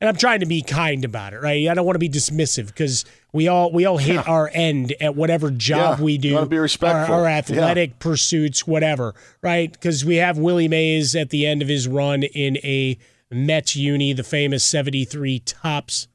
and 0.00 0.08
I'm 0.08 0.16
trying 0.16 0.40
to 0.40 0.46
be 0.46 0.62
kind 0.62 1.04
about 1.04 1.32
it, 1.32 1.40
right? 1.40 1.68
I 1.68 1.74
don't 1.74 1.84
want 1.84 1.96
to 1.96 2.00
be 2.00 2.08
dismissive 2.08 2.68
because 2.68 3.04
we 3.32 3.48
all 3.48 3.72
we 3.72 3.84
all 3.84 3.98
hit 3.98 4.14
yeah. 4.14 4.22
our 4.22 4.50
end 4.52 4.94
at 5.00 5.14
whatever 5.14 5.50
job 5.50 5.98
yeah. 5.98 6.04
we 6.04 6.18
do. 6.18 6.32
I 6.32 6.34
want 6.34 6.46
to 6.46 6.50
be 6.50 6.58
respectful. 6.58 7.14
Our, 7.14 7.22
our 7.22 7.26
athletic 7.26 7.90
yeah. 7.90 7.96
pursuits, 7.98 8.66
whatever, 8.66 9.14
right? 9.42 9.72
Because 9.72 10.04
we 10.04 10.16
have 10.16 10.38
Willie 10.38 10.68
Mays 10.68 11.14
at 11.14 11.30
the 11.30 11.46
end 11.46 11.62
of 11.62 11.68
his 11.68 11.86
run 11.86 12.22
in 12.22 12.56
a 12.58 12.98
Mets 13.30 13.76
uni, 13.76 14.12
the 14.12 14.24
famous 14.24 14.64
'73 14.64 15.40
Topps 15.40 16.08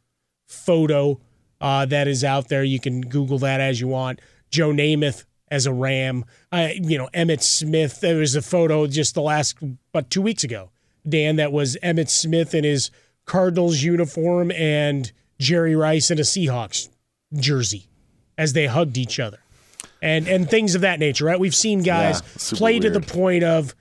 photo 0.47 1.19
uh, 1.61 1.85
that 1.85 2.07
is 2.07 2.23
out 2.23 2.49
there. 2.49 2.63
You 2.63 2.79
can 2.79 3.01
Google 3.01 3.39
that 3.39 3.61
as 3.61 3.79
you 3.79 3.87
want. 3.87 4.19
Joe 4.49 4.71
Namath 4.71 5.25
as 5.49 5.65
a 5.65 5.73
Ram. 5.73 6.25
Uh, 6.51 6.69
you 6.75 6.97
know, 6.97 7.09
Emmitt 7.13 7.43
Smith. 7.43 8.01
There 8.01 8.17
was 8.17 8.35
a 8.35 8.41
photo 8.41 8.87
just 8.87 9.15
the 9.15 9.21
last, 9.21 9.57
but 9.91 10.09
two 10.09 10.21
weeks 10.21 10.43
ago, 10.43 10.71
Dan, 11.07 11.37
that 11.37 11.51
was 11.51 11.77
Emmitt 11.81 12.09
Smith 12.09 12.53
in 12.53 12.63
his 12.63 12.91
Cardinals 13.25 13.81
uniform 13.81 14.51
and 14.51 15.11
Jerry 15.39 15.75
Rice 15.75 16.11
in 16.11 16.19
a 16.19 16.23
Seahawks 16.23 16.89
jersey 17.37 17.87
as 18.37 18.53
they 18.53 18.67
hugged 18.67 18.97
each 18.97 19.19
other. 19.19 19.39
And 20.01 20.27
and 20.27 20.49
things 20.49 20.75
of 20.75 20.81
that 20.81 20.99
nature, 20.99 21.25
right? 21.25 21.39
We've 21.39 21.55
seen 21.55 21.81
guys 21.81 22.21
yeah, 22.21 22.57
play 22.57 22.73
weird. 22.73 22.83
to 22.83 22.89
the 22.99 23.01
point 23.01 23.43
of 23.43 23.75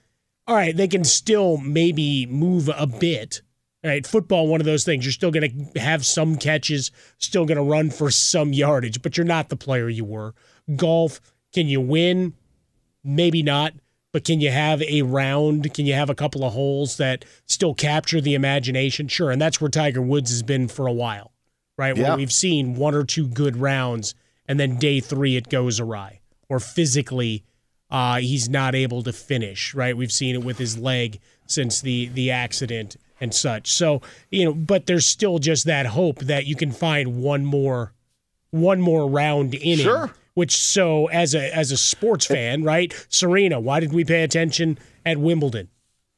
all 0.47 0.55
right, 0.55 0.75
they 0.75 0.87
can 0.87 1.03
still 1.03 1.57
maybe 1.57 2.25
move 2.25 2.69
a 2.75 2.87
bit. 2.87 3.41
Right, 3.83 4.05
football, 4.05 4.47
one 4.47 4.61
of 4.61 4.65
those 4.65 4.83
things. 4.83 5.05
You're 5.05 5.11
still 5.11 5.29
going 5.29 5.71
to 5.73 5.79
have 5.79 6.03
some 6.03 6.37
catches, 6.37 6.89
still 7.19 7.45
going 7.45 7.57
to 7.57 7.63
run 7.63 7.91
for 7.91 8.09
some 8.09 8.51
yardage, 8.51 9.03
but 9.03 9.15
you're 9.15 9.27
not 9.27 9.49
the 9.49 9.55
player 9.55 9.87
you 9.87 10.03
were. 10.03 10.33
Golf, 10.75 11.21
can 11.53 11.67
you 11.67 11.81
win? 11.81 12.33
Maybe 13.03 13.43
not 13.43 13.73
but 14.15 14.23
can 14.23 14.39
you 14.39 14.49
have 14.49 14.81
a 14.83 15.01
round? 15.01 15.73
Can 15.73 15.85
you 15.85 15.93
have 15.93 16.09
a 16.09 16.15
couple 16.15 16.45
of 16.45 16.53
holes 16.53 16.95
that 16.95 17.25
still 17.47 17.73
capture 17.73 18.21
the 18.21 18.33
imagination? 18.33 19.09
Sure. 19.09 19.29
And 19.29 19.41
that's 19.41 19.59
where 19.59 19.69
Tiger 19.69 20.01
Woods 20.01 20.29
has 20.29 20.41
been 20.41 20.69
for 20.69 20.87
a 20.87 20.93
while, 20.93 21.33
right? 21.77 21.95
Yeah. 21.95 22.09
Where 22.09 22.17
we've 22.17 22.31
seen 22.31 22.75
one 22.75 22.95
or 22.95 23.03
two 23.03 23.27
good 23.27 23.57
rounds 23.57 24.15
and 24.47 24.59
then 24.59 24.77
day 24.77 24.99
three 24.99 25.35
it 25.35 25.49
goes 25.49 25.79
awry 25.79 26.19
or 26.49 26.59
physically 26.59 27.43
uh, 27.89 28.17
he's 28.17 28.49
not 28.49 28.75
able 28.75 29.03
to 29.03 29.13
finish, 29.13 29.73
right? 29.73 29.95
We've 29.95 30.11
seen 30.11 30.35
it 30.35 30.43
with 30.43 30.57
his 30.57 30.77
leg 30.77 31.19
since 31.45 31.81
the 31.81 32.07
the 32.07 32.31
accident 32.31 32.97
and 33.21 33.33
such. 33.33 33.71
So, 33.71 34.01
you 34.31 34.45
know, 34.45 34.53
but 34.53 34.87
there's 34.87 35.05
still 35.07 35.39
just 35.39 35.65
that 35.65 35.85
hope 35.85 36.19
that 36.19 36.45
you 36.45 36.55
can 36.55 36.71
find 36.71 37.21
one 37.21 37.45
more 37.45 37.93
one 38.49 38.81
more 38.81 39.07
round 39.09 39.53
in 39.53 39.79
sure. 39.79 40.07
him 40.07 40.13
which 40.35 40.55
so 40.55 41.07
as 41.07 41.33
a 41.33 41.55
as 41.55 41.71
a 41.71 41.77
sports 41.77 42.27
fan, 42.27 42.63
right? 42.63 42.93
Serena, 43.09 43.59
why 43.59 43.79
did 43.79 43.91
we 43.91 44.05
pay 44.05 44.21
attention 44.21 44.77
at 45.05 45.17
Wimbledon? 45.17 45.69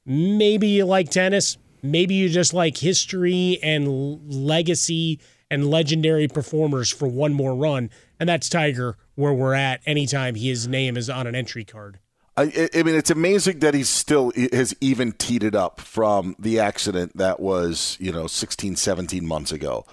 Maybe 0.06 0.68
you 0.68 0.86
like 0.86 1.10
tennis, 1.10 1.58
maybe 1.82 2.16
you 2.16 2.28
just 2.28 2.54
like 2.54 2.78
history 2.78 3.60
and 3.64 4.20
legacy 4.32 5.20
and 5.50 5.70
legendary 5.70 6.28
performers 6.28 6.92
for 6.92 7.08
one 7.08 7.34
more 7.34 7.56
run, 7.56 7.90
and 8.20 8.28
that's 8.28 8.50
Tiger 8.50 8.98
where 9.16 9.34
we're 9.34 9.54
at 9.54 9.82
anytime 9.86 10.36
his 10.36 10.68
name 10.68 10.98
is 10.98 11.10
on 11.10 11.28
an 11.28 11.36
entry 11.36 11.66
card. 11.66 12.00
I, 12.36 12.70
I, 12.76 12.84
mean, 12.84 12.94
it's 12.94 13.10
amazing 13.10 13.60
that 13.60 13.74
he's 13.74 13.90
still 13.90 14.32
has 14.52 14.76
even 14.80 15.14
teed 15.14 15.44
it 15.44 15.56
up 15.56 15.82
from 15.82 16.36
the 16.38 16.60
accident 16.60 17.18
that 17.18 17.40
was, 17.40 17.98
you 18.00 18.12
know, 18.12 18.28
16, 18.28 18.76
17 18.76 19.26
months 19.26 19.52
ago 19.52 19.86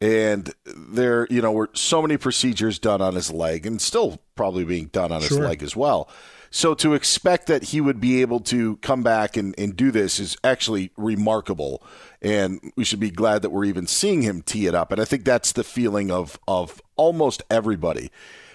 and 0.00 0.54
there 0.64 1.26
you 1.30 1.42
know 1.42 1.52
were 1.52 1.70
so 1.74 2.00
many 2.00 2.16
procedures 2.16 2.78
done 2.78 3.00
on 3.00 3.14
his 3.14 3.30
leg 3.30 3.66
and 3.66 3.80
still 3.80 4.20
probably 4.34 4.64
being 4.64 4.86
done 4.86 5.12
on 5.12 5.20
sure. 5.20 5.28
his 5.28 5.38
leg 5.38 5.62
as 5.62 5.76
well 5.76 6.08
so 6.50 6.74
to 6.74 6.94
expect 6.94 7.46
that 7.46 7.64
he 7.64 7.80
would 7.80 8.00
be 8.00 8.20
able 8.20 8.40
to 8.40 8.76
come 8.78 9.02
back 9.02 9.36
and, 9.36 9.54
and 9.56 9.76
do 9.76 9.90
this 9.92 10.18
is 10.18 10.36
actually 10.42 10.90
remarkable. 10.96 11.82
And 12.20 12.72
we 12.76 12.84
should 12.84 13.00
be 13.00 13.10
glad 13.10 13.42
that 13.42 13.50
we're 13.50 13.64
even 13.64 13.86
seeing 13.86 14.22
him 14.22 14.42
tee 14.42 14.66
it 14.66 14.74
up. 14.74 14.90
And 14.90 15.00
i 15.00 15.04
think 15.04 15.24
that's 15.24 15.52
the 15.52 15.64
feeling 15.64 16.10
of 16.10 16.38
of 16.48 16.82
almost 16.96 17.42
everybody. 17.50 18.10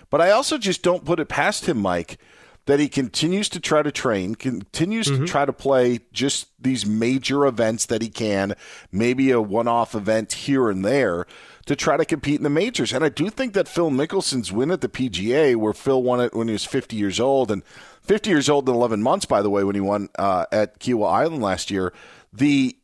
But 0.10 0.22
I 0.22 0.32
also 0.32 0.58
just 0.58 0.84
don't 0.84 1.06
put 1.06 1.20
it 1.20 1.30
past 1.30 1.66
him, 1.66 1.78
Mike, 1.78 2.20
that 2.66 2.80
he 2.80 2.88
continues 2.88 3.50
to 3.50 3.60
try 3.60 3.82
to 3.82 3.92
train, 3.92 4.36
continues 4.36 5.08
mm-hmm. 5.08 5.26
to 5.26 5.32
try 5.32 5.46
to 5.46 5.54
play 5.54 6.00
just 6.12 6.48
these 6.60 6.86
major 6.86 7.46
events 7.46 7.86
that 7.88 8.02
he 8.02 8.10
can, 8.10 8.56
maybe 8.92 9.32
a 9.32 9.42
one 9.42 9.68
off 9.68 9.96
event 9.96 10.34
here 10.34 10.70
and 10.70 10.84
there 10.84 11.26
to 11.66 11.76
try 11.76 11.98
to 11.98 12.06
compete 12.06 12.38
in 12.38 12.44
the 12.44 12.50
majors. 12.50 12.94
And 12.94 13.04
I 13.04 13.10
do 13.10 13.30
think 13.30 13.54
that 13.54 13.68
Phil 13.68 13.90
Mickelson's 13.90 14.52
win 14.52 14.72
at 14.72 14.82
the 14.82 14.90
PGA, 14.90 15.56
where 15.56 15.74
Phil 15.74 16.02
won 16.02 16.22
it 16.22 16.34
when 16.34 16.48
he 16.48 16.54
was 16.54 16.66
50 16.66 16.96
years 16.96 17.20
old, 17.20 17.52
and 17.52 17.64
50 18.04 18.30
years 18.30 18.50
old 18.50 18.70
in 18.70 18.76
11 18.76 19.02
months, 19.02 19.26
by 19.26 19.42
the 19.42 19.50
way, 19.50 19.64
when 19.64 19.76
he 19.76 19.82
won 19.82 20.10
uh, 20.18 20.46
at 20.52 20.80
Kiawah 20.80 21.12
Island 21.12 21.42
last 21.42 21.72
year, 21.72 21.92
the 22.32 22.78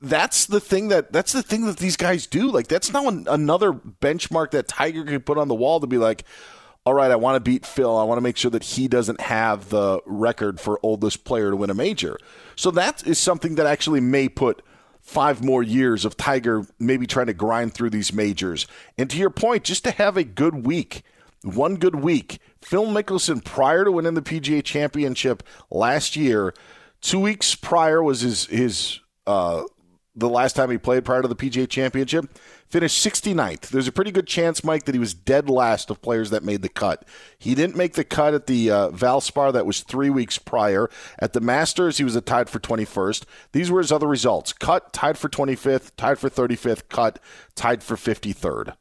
that's 0.00 0.46
the 0.46 0.60
thing 0.60 0.88
that 0.88 1.12
that's 1.12 1.32
the 1.32 1.42
thing 1.42 1.66
that 1.66 1.78
these 1.78 1.96
guys 1.96 2.26
do. 2.26 2.50
Like 2.50 2.68
that's 2.68 2.92
now 2.92 3.08
an, 3.08 3.26
another 3.28 3.72
benchmark 3.72 4.52
that 4.52 4.68
Tiger 4.68 5.04
could 5.04 5.26
put 5.26 5.38
on 5.38 5.48
the 5.48 5.54
wall 5.54 5.80
to 5.80 5.86
be 5.86 5.98
like, 5.98 6.24
all 6.84 6.94
right, 6.94 7.10
I 7.10 7.16
want 7.16 7.36
to 7.36 7.40
beat 7.40 7.66
Phil. 7.66 7.96
I 7.96 8.04
want 8.04 8.18
to 8.18 8.22
make 8.22 8.36
sure 8.36 8.50
that 8.50 8.62
he 8.62 8.88
doesn't 8.88 9.20
have 9.20 9.70
the 9.70 10.00
record 10.06 10.60
for 10.60 10.78
oldest 10.82 11.24
player 11.24 11.50
to 11.50 11.56
win 11.56 11.70
a 11.70 11.74
major. 11.74 12.18
So 12.56 12.70
that 12.72 13.06
is 13.06 13.18
something 13.18 13.56
that 13.56 13.66
actually 13.66 14.00
may 14.00 14.28
put 14.28 14.62
five 15.08 15.42
more 15.42 15.62
years 15.62 16.04
of 16.04 16.18
Tiger 16.18 16.66
maybe 16.78 17.06
trying 17.06 17.28
to 17.28 17.34
grind 17.34 17.72
through 17.72 17.88
these 17.88 18.12
majors. 18.12 18.66
And 18.98 19.08
to 19.08 19.16
your 19.16 19.30
point, 19.30 19.64
just 19.64 19.82
to 19.84 19.90
have 19.90 20.18
a 20.18 20.22
good 20.22 20.66
week, 20.66 21.02
one 21.42 21.76
good 21.76 21.96
week. 21.96 22.40
Phil 22.60 22.86
Mickelson, 22.86 23.42
prior 23.42 23.84
to 23.84 23.92
winning 23.92 24.12
the 24.12 24.22
PGA 24.22 24.62
Championship 24.62 25.42
last 25.70 26.14
year, 26.14 26.52
two 27.00 27.20
weeks 27.20 27.54
prior 27.54 28.02
was 28.02 28.20
his 28.20 28.46
his 28.46 29.00
uh, 29.26 29.62
the 30.14 30.28
last 30.28 30.54
time 30.54 30.70
he 30.70 30.76
played 30.76 31.06
prior 31.06 31.22
to 31.22 31.28
the 31.28 31.36
PGA 31.36 31.66
Championship. 31.66 32.26
Finished 32.68 33.02
69th. 33.02 33.68
There's 33.68 33.88
a 33.88 33.92
pretty 33.92 34.10
good 34.10 34.26
chance, 34.26 34.62
Mike, 34.62 34.84
that 34.84 34.94
he 34.94 34.98
was 34.98 35.14
dead 35.14 35.48
last 35.48 35.88
of 35.88 36.02
players 36.02 36.28
that 36.28 36.44
made 36.44 36.60
the 36.60 36.68
cut. 36.68 37.08
He 37.38 37.54
didn't 37.54 37.76
make 37.76 37.94
the 37.94 38.04
cut 38.04 38.34
at 38.34 38.46
the 38.46 38.70
uh, 38.70 38.90
Valspar 38.90 39.54
that 39.54 39.64
was 39.64 39.80
three 39.80 40.10
weeks 40.10 40.36
prior. 40.36 40.90
At 41.18 41.32
the 41.32 41.40
Masters, 41.40 41.96
he 41.96 42.04
was 42.04 42.20
tied 42.22 42.50
for 42.50 42.60
21st. 42.60 43.24
These 43.52 43.70
were 43.70 43.80
his 43.80 43.90
other 43.90 44.06
results: 44.06 44.52
cut, 44.52 44.92
tied 44.92 45.16
for 45.16 45.30
25th, 45.30 45.92
tied 45.96 46.18
for 46.18 46.28
35th, 46.28 46.90
cut, 46.90 47.18
tied 47.54 47.82
for 47.82 47.96
53rd. 47.96 48.74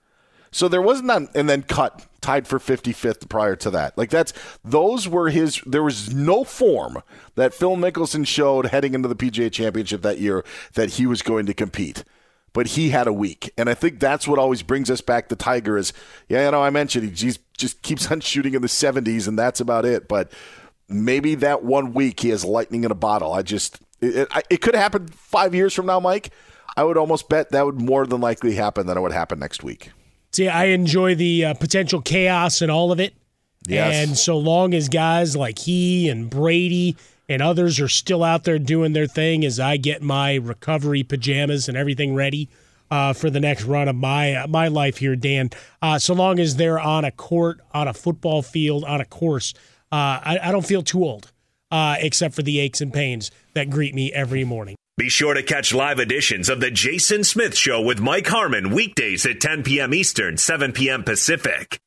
So 0.52 0.67
there 0.67 0.82
wasn't 0.82 1.08
that, 1.08 1.30
and 1.34 1.50
then 1.50 1.63
cut 1.63 2.06
tied 2.19 2.45
for 2.45 2.60
55th 2.60 3.30
prior 3.30 3.56
to 3.56 3.69
that. 3.69 3.97
Like 3.97 4.10
that's 4.10 4.34
those 4.65 5.08
were 5.08 5.30
his. 5.30 5.62
There 5.65 5.84
was 5.84 6.13
no 6.13 6.43
form 6.43 7.04
that 7.36 7.54
Phil 7.54 7.78
Mickelson 7.78 8.28
showed 8.28 8.65
heading 8.65 8.93
into 8.93 9.08
the 9.08 9.15
PGA 9.15 9.50
Championship 9.50 10.02
that 10.02 10.19
year 10.19 10.43
that 10.73 10.91
he 10.91 11.06
was 11.06 11.21
going 11.21 11.45
to 11.45 11.54
compete. 11.54 12.04
But 12.53 12.67
he 12.67 12.89
had 12.89 13.07
a 13.07 13.13
week, 13.13 13.53
and 13.57 13.69
I 13.69 13.75
think 13.75 13.99
that's 13.99 14.27
what 14.27 14.39
always 14.39 14.63
brings 14.63 14.89
us 14.89 15.01
back 15.01 15.29
to 15.29 15.36
Tiger. 15.36 15.77
Is 15.77 15.93
yeah, 16.27 16.45
you 16.45 16.51
know, 16.51 16.63
I 16.63 16.71
mentioned 16.71 17.05
he 17.05 17.33
just 17.55 17.81
keeps 17.83 18.12
on 18.12 18.19
shooting 18.19 18.55
in 18.55 18.62
the 18.62 18.67
70s, 18.67 19.27
and 19.27 19.38
that's 19.38 19.60
about 19.60 19.86
it. 19.86 20.07
But 20.07 20.31
maybe 20.89 21.36
that 21.36 21.63
one 21.63 21.93
week 21.93 22.21
he 22.21 22.29
has 22.29 22.43
lightning 22.43 22.83
in 22.83 22.91
a 22.91 22.95
bottle. 22.95 23.33
I 23.33 23.43
just 23.43 23.79
it, 24.01 24.15
it, 24.15 24.45
it 24.49 24.62
could 24.62 24.75
happen 24.75 25.07
five 25.07 25.53
years 25.53 25.73
from 25.73 25.86
now, 25.86 25.99
Mike. 25.99 26.31
I 26.75 26.83
would 26.83 26.97
almost 26.97 27.27
bet 27.29 27.51
that 27.51 27.65
would 27.65 27.81
more 27.81 28.05
than 28.05 28.21
likely 28.21 28.53
happen 28.53 28.88
than 28.88 28.97
it 28.97 29.01
would 29.01 29.12
happen 29.12 29.39
next 29.39 29.63
week. 29.63 29.91
See, 30.31 30.47
I 30.47 30.65
enjoy 30.65 31.15
the 31.15 31.45
uh, 31.45 31.53
potential 31.55 32.01
chaos 32.01 32.62
and 32.62 32.71
all 32.71 32.91
of 32.91 32.99
it. 32.99 33.15
Yes. 33.67 34.07
And 34.07 34.17
so 34.17 34.38
long 34.38 34.73
as 34.73 34.88
guys 34.88 35.36
like 35.36 35.60
he 35.60 36.10
and 36.10 36.29
Brady 36.29 36.95
and 37.29 37.41
others 37.41 37.79
are 37.79 37.87
still 37.87 38.23
out 38.23 38.43
there 38.43 38.59
doing 38.59 38.93
their 38.93 39.07
thing 39.07 39.43
as 39.43 39.59
I 39.59 39.77
get 39.77 40.01
my 40.01 40.35
recovery 40.35 41.03
pajamas 41.03 41.67
and 41.67 41.77
everything 41.77 42.15
ready 42.15 42.49
uh, 42.89 43.13
for 43.13 43.29
the 43.29 43.39
next 43.39 43.63
run 43.63 43.87
of 43.87 43.95
my 43.95 44.35
uh, 44.35 44.47
my 44.47 44.67
life 44.67 44.97
here, 44.97 45.15
Dan. 45.15 45.49
Uh, 45.81 45.99
so 45.99 46.13
long 46.13 46.39
as 46.39 46.55
they're 46.55 46.79
on 46.79 47.05
a 47.05 47.11
court, 47.11 47.59
on 47.73 47.87
a 47.87 47.93
football 47.93 48.41
field, 48.41 48.83
on 48.85 49.01
a 49.01 49.05
course, 49.05 49.53
uh, 49.91 50.23
I, 50.23 50.39
I, 50.43 50.51
don't 50.51 50.65
feel 50.65 50.83
too 50.83 51.03
old, 51.03 51.31
uh, 51.71 51.97
except 51.99 52.33
for 52.35 52.43
the 52.43 52.59
aches 52.59 52.81
and 52.81 52.93
pains 52.93 53.31
that 53.53 53.69
greet 53.69 53.93
me 53.93 54.11
every 54.13 54.43
morning. 54.43 54.77
Be 54.97 55.10
sure 55.10 55.36
to 55.36 55.43
catch 55.43 55.75
live 55.75 55.99
editions 55.99 56.49
of 56.49 56.60
The 56.60 56.71
Jason 56.71 57.23
Smith 57.23 57.55
Show 57.55 57.79
with 57.79 57.99
Mike 57.99 58.25
Harmon 58.25 58.71
weekdays 58.71 59.27
at 59.27 59.39
10 59.39 59.62
p.m. 59.62 59.93
Eastern, 59.93 60.38
7 60.38 60.71
p.m. 60.71 61.03
Pacific. 61.03 61.79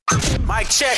Mike 0.44 0.70
check. 0.70 0.96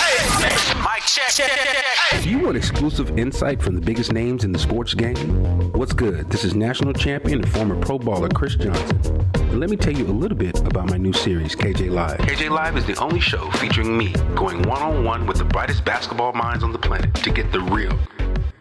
Mike 0.85 1.07
check. 1.07 2.23
Do 2.23 2.29
you 2.29 2.41
want 2.41 2.59
exclusive 2.59 3.19
insight 3.19 3.63
from 3.63 3.77
the 3.77 3.81
biggest 3.81 4.13
names 4.13 4.45
in 4.45 4.53
the 4.53 4.59
sports 4.59 4.93
game? 4.93 5.73
What's 5.73 5.95
good? 5.95 6.29
This 6.29 6.45
is 6.45 6.55
national 6.55 6.93
champion 6.93 7.41
and 7.41 7.51
former 7.51 7.81
pro 7.81 7.99
baller 7.99 8.31
Chris 8.31 8.57
Johnson. 8.57 9.27
And 9.37 9.59
let 9.59 9.71
me 9.71 9.79
tell 9.79 9.95
you 9.95 10.05
a 10.07 10.13
little 10.13 10.37
bit 10.37 10.61
about 10.67 10.91
my 10.91 10.99
new 10.99 11.15
series, 11.15 11.57
KJ 11.57 11.91
Live. 11.91 12.19
KJ 12.19 12.51
Live 12.51 12.77
is 12.77 12.85
the 12.85 12.97
only 12.97 13.21
show 13.21 13.51
featuring 13.53 13.97
me 13.97 14.13
going 14.35 14.61
one 14.65 14.83
on 14.83 15.03
one 15.03 15.27
with 15.27 15.39
the 15.39 15.45
brightest 15.45 15.87
basketball 15.87 16.35
minds 16.35 16.63
on 16.63 16.73
the 16.73 16.79
planet 16.79 17.15
to 17.15 17.31
get 17.31 17.51
the 17.53 17.61
real. 17.61 17.99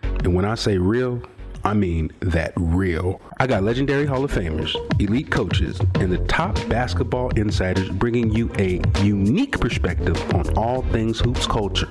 And 0.04 0.34
when 0.36 0.46
I 0.46 0.56
say 0.56 0.78
real, 0.78 1.22
I 1.64 1.74
mean 1.74 2.12
that 2.22 2.54
real. 2.56 3.22
I 3.40 3.48
got 3.48 3.64
legendary 3.64 4.06
Hall 4.06 4.24
of 4.24 4.32
Famers, 4.32 4.76
elite 5.00 5.30
coaches, 5.30 5.80
and 5.96 6.12
the 6.12 6.18
top 6.26 6.56
basketball 6.68 7.30
insiders 7.32 7.90
bringing 7.90 8.32
you 8.32 8.52
a 8.58 8.82
unique 9.02 9.60
perspective 9.60 10.18
on 10.34 10.58
all 10.58 10.82
things 10.84 11.20
hoops 11.20 11.46
culture 11.46 11.90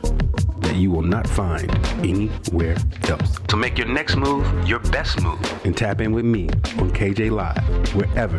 that 0.61 0.77
you 0.77 0.91
will 0.91 1.03
not 1.03 1.27
find 1.29 1.71
anywhere 2.01 2.77
else. 3.09 3.39
To 3.49 3.57
make 3.57 3.79
your 3.79 3.89
next 3.89 4.17
move 4.17 4.69
your 4.69 4.81
best 4.81 5.21
move 5.21 5.41
and 5.65 5.77
tap 5.77 6.01
in 6.01 6.13
with 6.13 6.25
me 6.25 6.49
on 6.79 6.91
KJ 6.91 7.31
Live, 7.31 7.95
wherever 7.95 8.39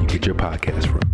you 0.00 0.06
get 0.06 0.26
your 0.26 0.34
podcast 0.34 0.86
from. 0.86 1.13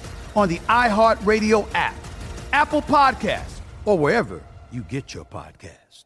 on 0.35 0.49
the 0.49 0.59
iHeartRadio 0.59 1.67
app, 1.73 1.95
Apple 2.53 2.81
Podcasts, 2.81 3.59
or 3.85 3.97
wherever 3.97 4.41
you 4.71 4.81
get 4.83 5.13
your 5.13 5.25
podcast. 5.25 6.05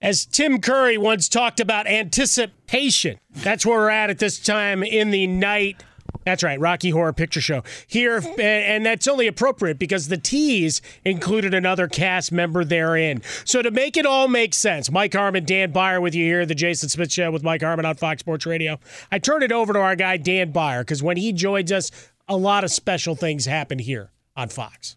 As 0.00 0.24
Tim 0.24 0.60
Curry 0.60 0.96
once 0.96 1.28
talked 1.28 1.58
about 1.58 1.88
anticipation, 1.88 3.18
that's 3.30 3.66
where 3.66 3.78
we're 3.78 3.90
at 3.90 4.10
at 4.10 4.18
this 4.18 4.38
time 4.38 4.82
in 4.82 5.10
the 5.10 5.26
night. 5.26 5.82
That's 6.24 6.42
right, 6.42 6.60
Rocky 6.60 6.90
Horror 6.90 7.12
Picture 7.12 7.40
Show 7.40 7.64
here, 7.86 8.22
and 8.38 8.84
that's 8.84 9.08
only 9.08 9.26
appropriate 9.26 9.78
because 9.78 10.08
the 10.08 10.18
tease 10.18 10.82
included 11.04 11.54
another 11.54 11.88
cast 11.88 12.30
member 12.30 12.64
therein. 12.64 13.22
So 13.44 13.62
to 13.62 13.70
make 13.70 13.96
it 13.96 14.06
all 14.06 14.28
make 14.28 14.54
sense, 14.54 14.90
Mike 14.90 15.14
Harmon, 15.14 15.44
Dan 15.44 15.72
Beyer 15.72 16.00
with 16.00 16.14
you 16.14 16.24
here, 16.24 16.44
the 16.46 16.54
Jason 16.54 16.88
Smith 16.90 17.10
Show 17.12 17.30
with 17.30 17.42
Mike 17.42 17.62
Harmon 17.62 17.86
on 17.86 17.94
Fox 17.96 18.20
Sports 18.20 18.46
Radio. 18.46 18.78
I 19.10 19.18
turn 19.18 19.42
it 19.42 19.52
over 19.52 19.72
to 19.72 19.80
our 19.80 19.96
guy 19.96 20.16
Dan 20.16 20.52
Beyer 20.52 20.82
because 20.82 21.02
when 21.02 21.16
he 21.16 21.32
joins 21.32 21.72
us, 21.72 21.90
a 22.28 22.36
lot 22.36 22.64
of 22.64 22.70
special 22.70 23.14
things 23.14 23.46
happen 23.46 23.78
here 23.78 24.10
on 24.36 24.48
Fox. 24.48 24.96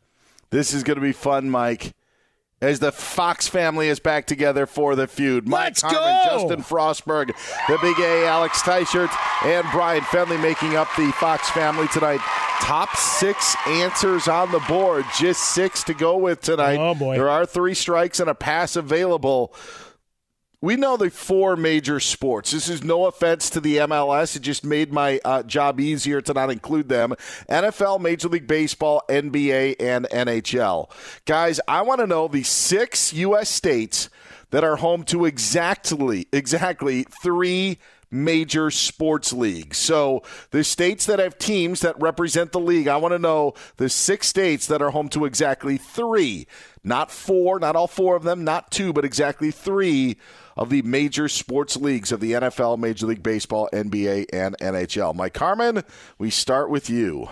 This 0.49 0.73
is 0.73 0.83
going 0.83 0.97
to 0.97 1.01
be 1.01 1.13
fun, 1.13 1.49
Mike 1.49 1.93
as 2.61 2.79
the 2.79 2.91
Fox 2.91 3.47
family 3.47 3.87
is 3.89 3.99
back 3.99 4.27
together 4.27 4.65
for 4.65 4.95
the 4.95 5.07
feud. 5.07 5.49
Let's 5.49 5.83
Mike 5.83 5.93
Harmon, 5.93 6.23
go! 6.23 6.31
Justin 6.31 6.63
Frostberg, 6.63 7.27
the 7.67 7.77
Big 7.81 7.99
A, 7.99 8.27
Alex 8.27 8.61
Teichert, 8.61 9.09
and 9.43 9.65
Brian 9.71 10.03
Fenley 10.03 10.41
making 10.41 10.75
up 10.75 10.87
the 10.95 11.11
Fox 11.13 11.49
family 11.49 11.87
tonight. 11.87 12.19
Top 12.61 12.95
six 12.95 13.55
answers 13.67 14.27
on 14.27 14.51
the 14.51 14.63
board, 14.67 15.05
just 15.17 15.55
six 15.55 15.83
to 15.85 15.95
go 15.95 16.17
with 16.17 16.41
tonight. 16.41 16.77
Oh, 16.77 16.93
boy. 16.93 17.15
There 17.15 17.29
are 17.29 17.45
three 17.47 17.73
strikes 17.73 18.19
and 18.19 18.29
a 18.29 18.35
pass 18.35 18.75
available. 18.75 19.55
We 20.63 20.75
know 20.75 20.95
the 20.95 21.09
four 21.09 21.55
major 21.55 21.99
sports. 21.99 22.51
This 22.51 22.69
is 22.69 22.83
no 22.83 23.07
offense 23.07 23.49
to 23.49 23.59
the 23.59 23.77
MLS. 23.77 24.35
It 24.35 24.43
just 24.43 24.63
made 24.63 24.93
my 24.93 25.19
uh, 25.25 25.41
job 25.41 25.79
easier 25.79 26.21
to 26.21 26.33
not 26.35 26.51
include 26.51 26.87
them. 26.87 27.15
NFL, 27.49 27.99
Major 27.99 28.27
League 28.27 28.45
Baseball, 28.45 29.01
NBA, 29.09 29.77
and 29.79 30.05
NHL. 30.11 30.91
Guys, 31.25 31.59
I 31.67 31.81
want 31.81 31.99
to 32.01 32.05
know 32.05 32.27
the 32.27 32.43
six 32.43 33.11
U.S. 33.11 33.49
states 33.49 34.09
that 34.51 34.63
are 34.63 34.75
home 34.75 35.03
to 35.05 35.25
exactly 35.25 36.27
exactly 36.31 37.07
three 37.23 37.79
major 38.11 38.69
sports 38.69 39.33
leagues. 39.33 39.77
So 39.77 40.21
the 40.51 40.63
states 40.63 41.07
that 41.07 41.17
have 41.17 41.39
teams 41.39 41.79
that 41.79 41.99
represent 41.99 42.51
the 42.51 42.59
league, 42.59 42.87
I 42.87 42.97
want 42.97 43.13
to 43.13 43.19
know 43.19 43.55
the 43.77 43.89
six 43.89 44.27
states 44.27 44.67
that 44.67 44.81
are 44.81 44.91
home 44.91 45.09
to 45.09 45.25
exactly 45.25 45.77
three, 45.77 46.45
not 46.83 47.09
four, 47.09 47.59
not 47.59 47.75
all 47.75 47.87
four 47.87 48.15
of 48.15 48.21
them, 48.21 48.43
not 48.43 48.69
two, 48.69 48.93
but 48.93 49.05
exactly 49.05 49.49
three 49.49 50.17
of 50.55 50.69
the 50.69 50.81
major 50.81 51.27
sports 51.27 51.77
leagues 51.77 52.11
of 52.11 52.19
the 52.19 52.33
NFL, 52.33 52.77
Major 52.77 53.07
League 53.07 53.23
Baseball, 53.23 53.69
NBA, 53.73 54.25
and 54.33 54.57
NHL. 54.59 55.15
Mike 55.15 55.37
Harmon, 55.37 55.83
we 56.17 56.29
start 56.29 56.69
with 56.69 56.89
you. 56.89 57.27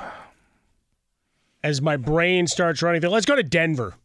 As 1.63 1.81
my 1.81 1.97
brain 1.97 2.47
starts 2.47 2.81
running, 2.81 3.01
let's 3.01 3.25
go 3.25 3.35
to 3.35 3.43
Denver. 3.43 3.95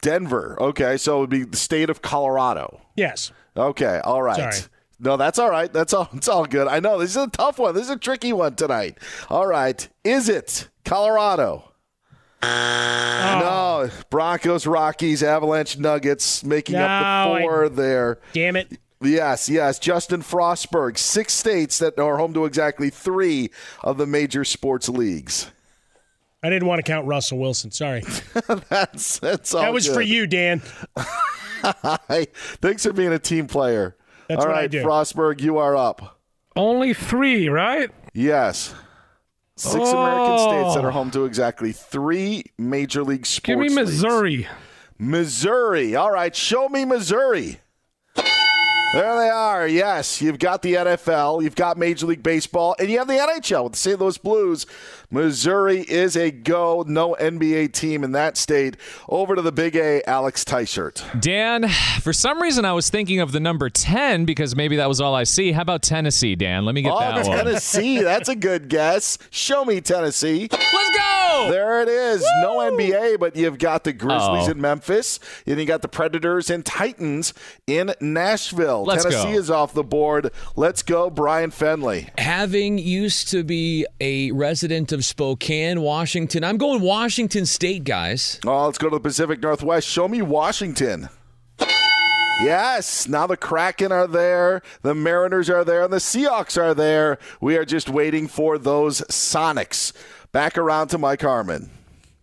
Denver. 0.00 0.56
Okay, 0.60 0.96
so 0.96 1.18
it 1.18 1.20
would 1.20 1.30
be 1.30 1.44
the 1.44 1.56
state 1.56 1.90
of 1.90 2.02
Colorado. 2.02 2.80
Yes. 2.96 3.32
Okay, 3.56 4.00
all 4.04 4.22
right. 4.22 4.54
Sorry. 4.54 4.68
No, 5.00 5.16
that's 5.16 5.38
all 5.38 5.50
right. 5.50 5.72
That's 5.72 5.92
all. 5.92 6.08
It's 6.12 6.28
all 6.28 6.44
good. 6.44 6.68
I 6.68 6.78
know 6.78 6.98
this 6.98 7.10
is 7.10 7.16
a 7.16 7.28
tough 7.28 7.58
one. 7.58 7.74
This 7.74 7.84
is 7.84 7.90
a 7.90 7.98
tricky 7.98 8.32
one 8.32 8.54
tonight. 8.54 8.98
All 9.28 9.46
right, 9.46 9.88
is 10.04 10.28
it 10.28 10.68
Colorado? 10.84 11.71
No, 12.42 12.48
ah. 12.48 13.90
Broncos, 14.10 14.66
Rockies, 14.66 15.22
Avalanche, 15.22 15.78
Nuggets 15.78 16.44
making 16.44 16.76
up 16.76 16.88
No, 16.90 17.34
the 17.34 17.38
I- 17.38 17.42
four 17.42 17.68
there. 17.68 18.18
Damn 18.32 18.56
it. 18.56 18.78
Yes, 19.00 19.48
yes. 19.48 19.78
Justin 19.80 20.22
Frostberg, 20.22 20.96
six 20.96 21.32
states 21.32 21.78
that 21.80 21.98
are 21.98 22.18
home 22.18 22.34
to 22.34 22.44
exactly 22.44 22.88
three 22.90 23.50
of 23.82 23.98
the 23.98 24.06
major 24.06 24.44
sports 24.44 24.88
leagues. 24.88 25.50
I 26.42 26.50
didn't 26.50 26.66
want 26.68 26.84
to 26.84 26.88
count 26.88 27.06
Russell 27.06 27.38
Wilson. 27.38 27.70
Sorry. 27.70 28.02
that's 28.68 29.18
that's 29.18 29.54
all. 29.54 29.62
that 29.62 29.72
was 29.72 29.86
for 29.88 30.02
you, 30.02 30.26
Dan. 30.26 30.62
Hi. 30.96 32.26
Thanks 32.60 32.84
for 32.84 32.92
being 32.92 33.12
a 33.12 33.18
team 33.18 33.46
player. 33.46 33.96
That's 34.28 34.40
all 34.42 34.48
what 34.48 34.56
I 34.56 34.62
right, 34.62 34.70
do. 34.70 34.82
Frostberg, 34.84 35.40
you 35.40 35.58
are 35.58 35.76
up. 35.76 36.20
Only 36.56 36.94
three, 36.94 37.48
right? 37.48 37.90
Yes. 38.12 38.74
Six 39.56 39.90
American 39.90 40.38
states 40.38 40.74
that 40.74 40.84
are 40.84 40.88
oh. 40.88 40.92
home 40.92 41.10
to 41.10 41.24
exactly 41.24 41.72
three 41.72 42.44
major 42.58 43.04
league 43.04 43.26
sports. 43.26 43.46
Give 43.46 43.58
me 43.58 43.68
leagues. 43.68 44.02
Missouri. 44.02 44.48
Missouri. 44.98 45.94
All 45.94 46.10
right, 46.10 46.34
show 46.34 46.68
me 46.68 46.84
Missouri. 46.84 47.60
There 48.92 49.16
they 49.18 49.30
are. 49.30 49.66
Yes, 49.66 50.20
you've 50.20 50.38
got 50.38 50.60
the 50.60 50.74
NFL, 50.74 51.42
you've 51.42 51.54
got 51.54 51.78
Major 51.78 52.04
League 52.04 52.22
Baseball, 52.22 52.76
and 52.78 52.90
you 52.90 52.98
have 52.98 53.08
the 53.08 53.14
NHL 53.14 53.64
with 53.64 53.72
the 53.72 53.78
St. 53.78 53.98
Louis 53.98 54.18
Blues. 54.18 54.66
Missouri 55.12 55.80
is 55.82 56.16
a 56.16 56.30
go. 56.30 56.84
No 56.88 57.14
NBA 57.20 57.72
team 57.72 58.02
in 58.02 58.12
that 58.12 58.36
state. 58.38 58.76
Over 59.08 59.36
to 59.36 59.42
the 59.42 59.52
Big 59.52 59.76
A, 59.76 60.02
Alex 60.08 60.42
Teichert. 60.44 61.20
Dan, 61.20 61.68
for 62.00 62.12
some 62.14 62.40
reason 62.40 62.64
I 62.64 62.72
was 62.72 62.88
thinking 62.88 63.20
of 63.20 63.30
the 63.32 63.38
number 63.40 63.68
10 63.68 64.24
because 64.24 64.56
maybe 64.56 64.76
that 64.76 64.88
was 64.88 65.00
all 65.02 65.14
I 65.14 65.24
see. 65.24 65.52
How 65.52 65.62
about 65.62 65.82
Tennessee, 65.82 66.34
Dan? 66.34 66.64
Let 66.64 66.74
me 66.74 66.80
get 66.82 66.92
Oh, 66.92 66.98
that 66.98 67.26
one. 67.26 67.36
Tennessee. 67.36 68.00
That's 68.02 68.28
a 68.30 68.34
good 68.34 68.68
guess. 68.70 69.18
Show 69.30 69.64
me 69.66 69.80
Tennessee. 69.82 70.48
Let's 70.50 70.96
go! 70.96 71.48
There 71.50 71.82
it 71.82 71.88
is. 71.88 72.22
No 72.40 72.58
NBA, 72.58 73.18
but 73.18 73.36
you've 73.36 73.58
got 73.58 73.84
the 73.84 73.92
Grizzlies 73.92 74.48
Oh. 74.48 74.50
in 74.50 74.60
Memphis, 74.60 75.18
and 75.46 75.58
you 75.60 75.66
got 75.66 75.82
the 75.82 75.88
Predators 75.88 76.48
and 76.50 76.64
Titans 76.64 77.34
in 77.66 77.94
Nashville. 78.00 78.84
Let's 78.84 79.04
Tennessee 79.04 79.32
go. 79.32 79.38
is 79.38 79.50
off 79.50 79.74
the 79.74 79.82
board. 79.82 80.30
Let's 80.56 80.82
go, 80.82 81.10
Brian 81.10 81.50
Fenley. 81.50 82.08
Having 82.18 82.78
used 82.78 83.28
to 83.30 83.44
be 83.44 83.86
a 84.00 84.30
resident 84.32 84.92
of 84.92 85.01
Spokane, 85.02 85.80
Washington, 85.80 86.44
I'm 86.44 86.56
going 86.56 86.80
Washington 86.80 87.46
State, 87.46 87.84
guys. 87.84 88.40
Oh, 88.46 88.66
let's 88.66 88.78
go 88.78 88.88
to 88.88 88.96
the 88.96 89.00
Pacific 89.00 89.40
Northwest. 89.42 89.86
Show 89.86 90.08
me 90.08 90.22
Washington. 90.22 91.08
Yes, 92.40 93.06
now 93.06 93.26
the 93.26 93.36
Kraken 93.36 93.92
are 93.92 94.06
there, 94.08 94.62
the 94.82 94.94
Mariners 94.94 95.48
are 95.48 95.64
there, 95.64 95.84
and 95.84 95.92
the 95.92 95.98
Seahawks 95.98 96.60
are 96.60 96.74
there. 96.74 97.18
We 97.40 97.56
are 97.56 97.64
just 97.64 97.88
waiting 97.88 98.26
for 98.26 98.58
those 98.58 99.00
Sonics. 99.02 99.92
Back 100.32 100.58
around 100.58 100.88
to 100.88 100.98
Mike 100.98 101.20
Harmon. 101.22 101.70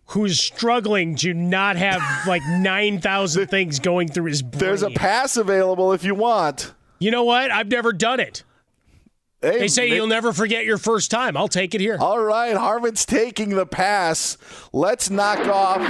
Who's 0.06 0.38
struggling 0.38 1.14
to 1.16 1.32
not 1.32 1.76
have 1.76 2.02
like 2.26 2.42
9,000 2.48 3.46
things 3.46 3.78
going 3.78 4.08
through 4.08 4.26
his 4.26 4.42
brain. 4.42 4.58
There's 4.58 4.82
a 4.82 4.90
pass 4.90 5.36
available 5.36 5.92
if 5.92 6.04
you 6.04 6.14
want. 6.14 6.74
You 6.98 7.10
know 7.12 7.24
what? 7.24 7.50
I've 7.50 7.68
never 7.68 7.92
done 7.92 8.20
it. 8.20 8.42
Hey, 9.42 9.60
They 9.60 9.68
say 9.68 9.88
ma- 9.88 9.94
you'll 9.94 10.06
never 10.06 10.32
forget 10.32 10.64
your 10.66 10.76
first 10.78 11.10
time. 11.10 11.36
I'll 11.36 11.48
take 11.48 11.74
it 11.74 11.80
here. 11.80 11.96
All 11.98 12.18
right, 12.20 12.54
Harmon's 12.56 13.06
taking 13.06 13.50
the 13.50 13.64
pass. 13.66 14.36
Let's 14.72 15.08
knock 15.08 15.38
off 15.46 15.80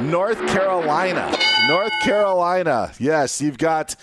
North 0.00 0.38
Carolina. 0.48 1.36
North 1.68 1.92
Carolina. 2.02 2.92
Yes, 2.98 3.40
you've 3.40 3.58
got 3.58 3.94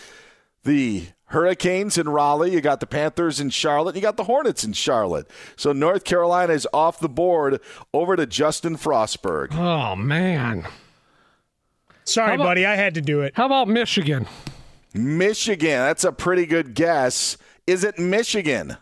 the 0.63 1.07
Hurricanes 1.25 1.97
in 1.97 2.09
Raleigh, 2.09 2.51
you 2.51 2.59
got 2.61 2.79
the 2.81 2.85
Panthers 2.87 3.39
in 3.39 3.49
Charlotte, 3.49 3.95
you 3.95 4.01
got 4.01 4.17
the 4.17 4.25
Hornets 4.25 4.63
in 4.63 4.73
Charlotte. 4.73 5.29
So 5.55 5.71
North 5.73 6.03
Carolina 6.03 6.53
is 6.53 6.67
off 6.73 6.99
the 6.99 7.07
board 7.09 7.59
over 7.93 8.15
to 8.15 8.25
Justin 8.25 8.75
Frostberg. 8.77 9.53
Oh 9.53 9.95
man. 9.95 10.65
Sorry, 12.03 12.35
about, 12.35 12.43
buddy, 12.43 12.65
I 12.65 12.75
had 12.75 12.95
to 12.95 13.01
do 13.01 13.21
it. 13.21 13.33
How 13.35 13.45
about 13.45 13.67
Michigan? 13.69 14.27
Michigan, 14.93 15.79
that's 15.79 16.03
a 16.03 16.11
pretty 16.11 16.45
good 16.45 16.73
guess. 16.73 17.37
Is 17.71 17.85
it 17.85 17.97
Michigan? 17.97 18.75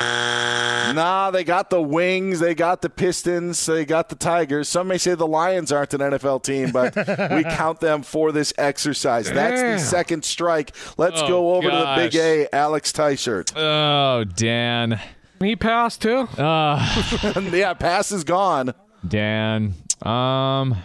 Nah, 0.00 1.30
they 1.30 1.44
got 1.44 1.70
the 1.70 1.80
Wings, 1.80 2.40
they 2.40 2.54
got 2.54 2.82
the 2.82 2.90
Pistons, 2.90 3.64
they 3.66 3.84
got 3.84 4.08
the 4.08 4.16
Tigers. 4.16 4.68
Some 4.68 4.88
may 4.88 4.98
say 4.98 5.14
the 5.14 5.26
Lions 5.26 5.70
aren't 5.70 5.94
an 5.94 6.00
NFL 6.00 6.42
team, 6.42 6.70
but 6.72 6.96
we 7.32 7.44
count 7.56 7.78
them 7.80 8.02
for 8.02 8.32
this 8.32 8.52
exercise. 8.58 9.30
That's 9.30 9.60
the 9.60 9.78
second 9.78 10.24
strike. 10.24 10.74
Let's 10.96 11.20
Oh, 11.22 11.28
go 11.28 11.54
over 11.54 11.68
gosh. 11.68 11.96
to 11.96 12.02
the 12.02 12.08
Big 12.08 12.16
A, 12.50 12.54
Alex 12.54 12.92
Teichert. 12.92 13.52
Oh, 13.56 14.24
Dan. 14.24 15.00
He 15.40 15.54
passed 15.56 16.02
too. 16.02 16.20
Uh, 16.38 17.40
yeah, 17.52 17.74
pass 17.74 18.10
is 18.10 18.24
gone. 18.24 18.74
Dan. 19.06 19.74
Um. 20.02 20.76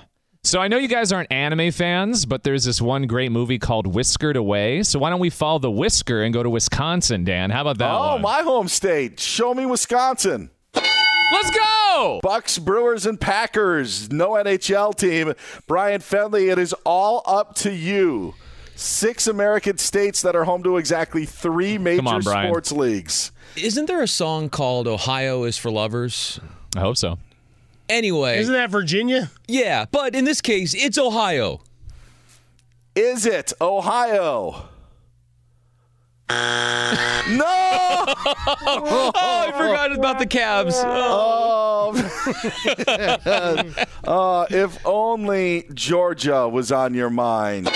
So 0.46 0.60
I 0.60 0.68
know 0.68 0.78
you 0.78 0.90
guys 0.90 1.14
aren't 1.14 1.32
anime 1.32 1.72
fans, 1.72 2.26
but 2.26 2.44
there's 2.44 2.66
this 2.66 2.82
one 2.82 3.08
great 3.08 3.32
movie 3.32 3.58
called 3.58 3.88
Whiskered 3.88 4.36
Away. 4.36 4.84
So 4.84 5.00
why 5.00 5.10
don't 5.10 5.22
we 5.22 5.30
follow 5.30 5.58
the 5.58 5.72
whisker 5.72 6.22
and 6.22 6.34
go 6.34 6.44
to 6.44 6.50
Wisconsin, 6.50 7.24
Dan? 7.24 7.50
How 7.50 7.62
about 7.62 7.78
that? 7.78 7.90
Oh, 7.90 8.14
one? 8.14 8.22
my 8.24 8.42
home 8.42 8.68
state. 8.68 9.22
Show 9.22 9.54
me 9.54 9.66
Wisconsin. 9.66 10.50
Let's 10.76 11.50
go! 11.50 12.20
Bucks, 12.22 12.60
Brewers, 12.60 13.06
and 13.06 13.20
Packers. 13.20 14.12
No 14.12 14.32
NHL 14.32 14.94
team. 14.96 15.34
Brian 15.66 16.02
Fenley, 16.02 16.52
it 16.52 16.60
is 16.60 16.74
all 16.86 17.24
up 17.26 17.56
to 17.56 17.74
you. 17.74 18.36
Six 18.76 19.28
American 19.28 19.78
states 19.78 20.22
that 20.24 20.36
are 20.36 20.44
home 20.44 20.62
to 20.64 20.76
exactly 20.76 21.26
three 21.26 21.78
major 21.78 22.06
on, 22.06 22.22
sports 22.22 22.74
leagues. 22.74 23.32
Isn't 23.56 23.86
there 23.86 24.02
a 24.02 24.08
song 24.10 24.50
called 24.50 24.90
Ohio 24.90 25.46
is 25.46 25.58
for 25.58 25.72
Lovers? 25.72 26.42
I 26.76 26.82
hope 26.82 26.98
so. 26.98 27.18
Anyway. 27.94 28.40
Isn't 28.40 28.56
that 28.56 28.72
Virginia? 28.72 29.30
Yeah, 29.48 29.86
but 29.92 30.16
in 30.16 30.26
this 30.26 30.42
case, 30.42 30.74
it's 30.74 30.98
Ohio. 30.98 31.62
Is 32.96 33.28
it 33.28 33.54
Ohio? 33.62 34.70
no! 36.30 37.46
oh, 38.66 39.12
I 39.14 39.52
forgot 39.56 39.92
about 39.96 40.18
the 40.18 40.26
Cavs. 40.26 40.74
Oh, 40.84 41.92
uh, 44.08 44.48
if 44.50 44.84
only 44.88 45.66
Georgia 45.76 46.50
was 46.50 46.72
on 46.72 46.96
your 46.96 47.12
mind. 47.12 47.70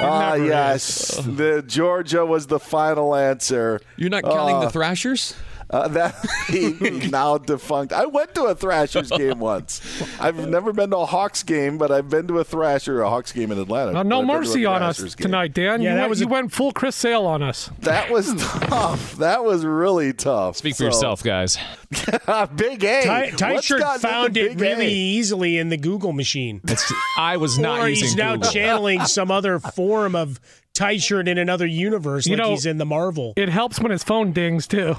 Ah, 0.00 0.32
never 0.32 0.44
yes. 0.46 1.20
The 1.24 1.62
Georgia 1.64 2.26
was 2.26 2.48
the 2.48 2.58
final 2.58 3.14
answer. 3.14 3.80
You're 3.96 4.10
not 4.10 4.24
counting 4.24 4.56
Uh, 4.56 4.60
the 4.62 4.70
Thrashers? 4.70 5.36
Uh, 5.74 5.88
that 5.88 6.14
he 6.48 6.70
now 7.10 7.36
defunct. 7.36 7.92
I 7.92 8.06
went 8.06 8.32
to 8.36 8.44
a 8.44 8.54
Thrashers 8.54 9.10
game 9.10 9.40
once. 9.40 9.80
I've 10.20 10.46
never 10.48 10.72
been 10.72 10.90
to 10.90 10.98
a 10.98 11.06
Hawks 11.06 11.42
game, 11.42 11.78
but 11.78 11.90
I've 11.90 12.08
been 12.08 12.28
to 12.28 12.38
a 12.38 12.44
Thrasher, 12.44 13.00
or 13.00 13.02
a 13.02 13.10
Hawks 13.10 13.32
game 13.32 13.50
in 13.50 13.58
Atlanta. 13.58 13.98
Uh, 13.98 14.02
no 14.04 14.22
But 14.22 14.22
I've 14.22 14.26
been 14.26 14.28
to 14.28 14.32
a 14.34 14.38
mercy 14.40 14.66
on 14.66 14.82
us 14.84 15.00
game. 15.00 15.24
tonight, 15.24 15.52
Dan. 15.52 15.82
Yeah, 15.82 15.90
you 15.90 15.94
that 15.96 16.00
went, 16.02 16.10
was 16.10 16.20
you 16.20 16.28
went 16.28 16.52
full 16.52 16.70
Chris 16.72 16.94
Sale 16.94 17.26
on 17.26 17.42
us. 17.42 17.70
That 17.80 18.08
was 18.10 18.34
tough. 18.38 19.16
That 19.16 19.42
was 19.44 19.64
really 19.64 20.12
tough. 20.12 20.56
Speak 20.58 20.74
for 20.74 20.78
So- 20.78 20.84
yourself, 20.84 21.22
guys. 21.24 21.58
Big 22.56 22.84
A. 22.84 23.02
Ty, 23.04 23.30
Ty 23.30 23.60
shirt 23.60 24.00
found 24.00 24.36
it 24.36 24.60
really 24.60 24.86
A? 24.86 24.90
easily 24.90 25.58
in 25.58 25.70
the 25.70 25.76
Google 25.76 26.12
machine. 26.12 26.60
It's, 26.64 26.92
I 27.18 27.36
was 27.36 27.58
not 27.58 27.80
or 27.80 27.88
using 27.88 28.04
he's 28.04 28.16
now 28.16 28.36
channeling 28.36 29.04
some 29.06 29.30
other 29.30 29.58
form 29.58 30.14
of 30.14 30.38
Ty 30.72 30.96
shirt 30.98 31.28
in 31.28 31.38
another 31.38 31.66
universe, 31.66 32.26
You 32.26 32.36
like 32.36 32.44
know- 32.44 32.50
he's 32.50 32.66
in 32.66 32.78
the 32.78 32.84
Marvel. 32.86 33.32
It 33.36 33.48
helps 33.48 33.80
when 33.80 33.90
his 33.92 34.02
phone 34.04 34.32
dings 34.32 34.66
too. 34.66 34.96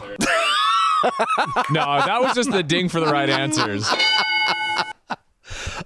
No, 1.72 2.01
that 2.06 2.22
was 2.22 2.34
just 2.36 2.51
the 2.51 2.64
ding 2.64 2.89
for 2.89 2.99
the 2.99 3.08
right 3.08 3.30
answers. 3.30 3.88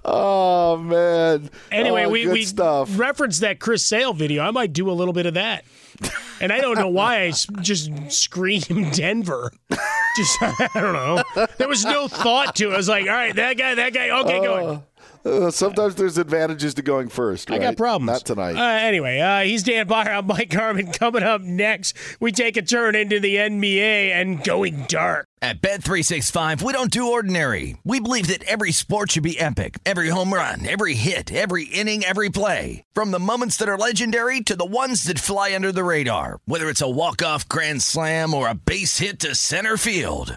Oh 0.04 0.76
man. 0.78 1.50
Anyway, 1.70 2.04
Oh, 2.04 2.08
we, 2.08 2.26
we 2.26 2.44
stuff. 2.44 2.98
referenced 2.98 3.42
that 3.42 3.58
Chris 3.60 3.84
Sale 3.84 4.14
video. 4.14 4.42
I 4.42 4.50
might 4.50 4.72
do 4.72 4.90
a 4.90 4.92
little 4.92 5.12
bit 5.12 5.26
of 5.26 5.34
that. 5.34 5.64
And 6.40 6.50
I 6.52 6.60
don't 6.60 6.76
know 6.78 6.88
why 6.88 7.24
I 7.24 7.32
just 7.60 7.90
screamed 8.10 8.92
Denver. 8.94 9.52
Just, 10.16 10.38
I 10.40 10.68
don't 10.74 10.94
know. 10.94 11.46
There 11.58 11.68
was 11.68 11.84
no 11.84 12.08
thought 12.08 12.56
to 12.56 12.70
it. 12.70 12.74
I 12.74 12.76
was 12.78 12.88
like, 12.88 13.06
all 13.06 13.12
right, 13.12 13.34
that 13.36 13.58
guy, 13.58 13.74
that 13.74 13.92
guy. 13.92 14.08
Okay, 14.20 14.40
going. 14.40 14.82
Uh, 15.24 15.50
sometimes 15.50 15.94
there's 15.96 16.16
advantages 16.18 16.74
to 16.74 16.82
going 16.82 17.08
first. 17.08 17.50
I 17.50 17.58
got 17.58 17.76
problems. 17.76 18.06
Not 18.06 18.24
tonight. 18.24 18.56
Uh, 18.56 18.86
anyway, 18.86 19.18
uh, 19.18 19.40
he's 19.40 19.62
Dan 19.62 19.86
Beyer. 19.86 20.10
I'm 20.12 20.26
Mike 20.26 20.52
Harmon. 20.52 20.92
Coming 20.92 21.22
up 21.22 21.42
next, 21.42 21.96
we 22.20 22.32
take 22.32 22.56
a 22.56 22.62
turn 22.62 22.94
into 22.94 23.20
the 23.20 23.36
NBA 23.36 24.12
and 24.12 24.42
going 24.42 24.84
dark. 24.88 25.26
At 25.42 25.62
Bet365, 25.62 26.60
we 26.60 26.74
don't 26.74 26.90
do 26.90 27.12
ordinary. 27.12 27.76
We 27.82 27.98
believe 27.98 28.26
that 28.26 28.44
every 28.44 28.72
sport 28.72 29.12
should 29.12 29.22
be 29.22 29.40
epic. 29.40 29.78
Every 29.86 30.10
home 30.10 30.34
run, 30.34 30.68
every 30.68 30.92
hit, 30.94 31.32
every 31.32 31.64
inning, 31.64 32.04
every 32.04 32.28
play. 32.28 32.84
From 32.92 33.10
the 33.10 33.18
moments 33.18 33.56
that 33.56 33.68
are 33.68 33.78
legendary 33.78 34.42
to 34.42 34.54
the 34.56 34.66
ones 34.66 35.04
that 35.04 35.18
fly 35.18 35.54
under 35.54 35.72
the 35.72 35.84
radar. 35.84 36.40
Whether 36.44 36.68
it's 36.68 36.82
a 36.82 36.90
walk-off 36.90 37.48
grand 37.48 37.80
slam 37.82 38.34
or 38.34 38.48
a 38.48 38.54
base 38.54 38.98
hit 38.98 39.18
to 39.20 39.34
center 39.34 39.78
field. 39.78 40.36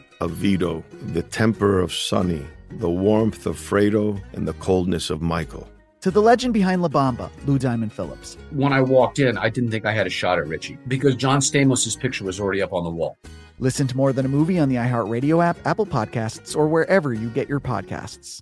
of 0.21 0.31
Vito, 0.31 0.83
the 1.07 1.23
temper 1.23 1.79
of 1.79 1.91
Sonny, 1.93 2.45
the 2.71 2.89
warmth 2.89 3.45
of 3.45 3.57
Fredo, 3.57 4.21
and 4.33 4.47
the 4.47 4.53
coldness 4.53 5.09
of 5.09 5.21
Michael. 5.21 5.67
to 6.01 6.09
the 6.09 6.21
legend 6.21 6.51
behind 6.53 6.81
La 6.81 6.87
Bamba, 6.87 7.29
Lou 7.45 7.59
Diamond 7.59 7.93
Phillips. 7.93 8.35
When 8.51 8.73
I 8.73 8.81
walked 8.81 9.19
in, 9.19 9.37
I 9.37 9.49
didn't 9.49 9.69
think 9.71 9.85
I 9.85 9.91
had 9.93 10.07
a 10.07 10.09
shot 10.09 10.39
at 10.39 10.47
Richie 10.47 10.77
because 10.87 11.15
John 11.15 11.39
Stamos' 11.39 11.99
picture 11.99 12.23
was 12.23 12.39
already 12.39 12.61
up 12.61 12.73
on 12.73 12.83
the 12.83 12.89
wall. 12.89 13.17
Listen 13.59 13.85
to 13.85 13.95
More 13.95 14.11
Than 14.11 14.25
a 14.25 14.29
Movie 14.29 14.57
on 14.57 14.69
the 14.69 14.77
iHeartRadio 14.77 15.43
app, 15.43 15.57
Apple 15.65 15.85
Podcasts, 15.85 16.55
or 16.55 16.67
wherever 16.67 17.13
you 17.13 17.29
get 17.29 17.47
your 17.47 17.59
podcasts. 17.59 18.41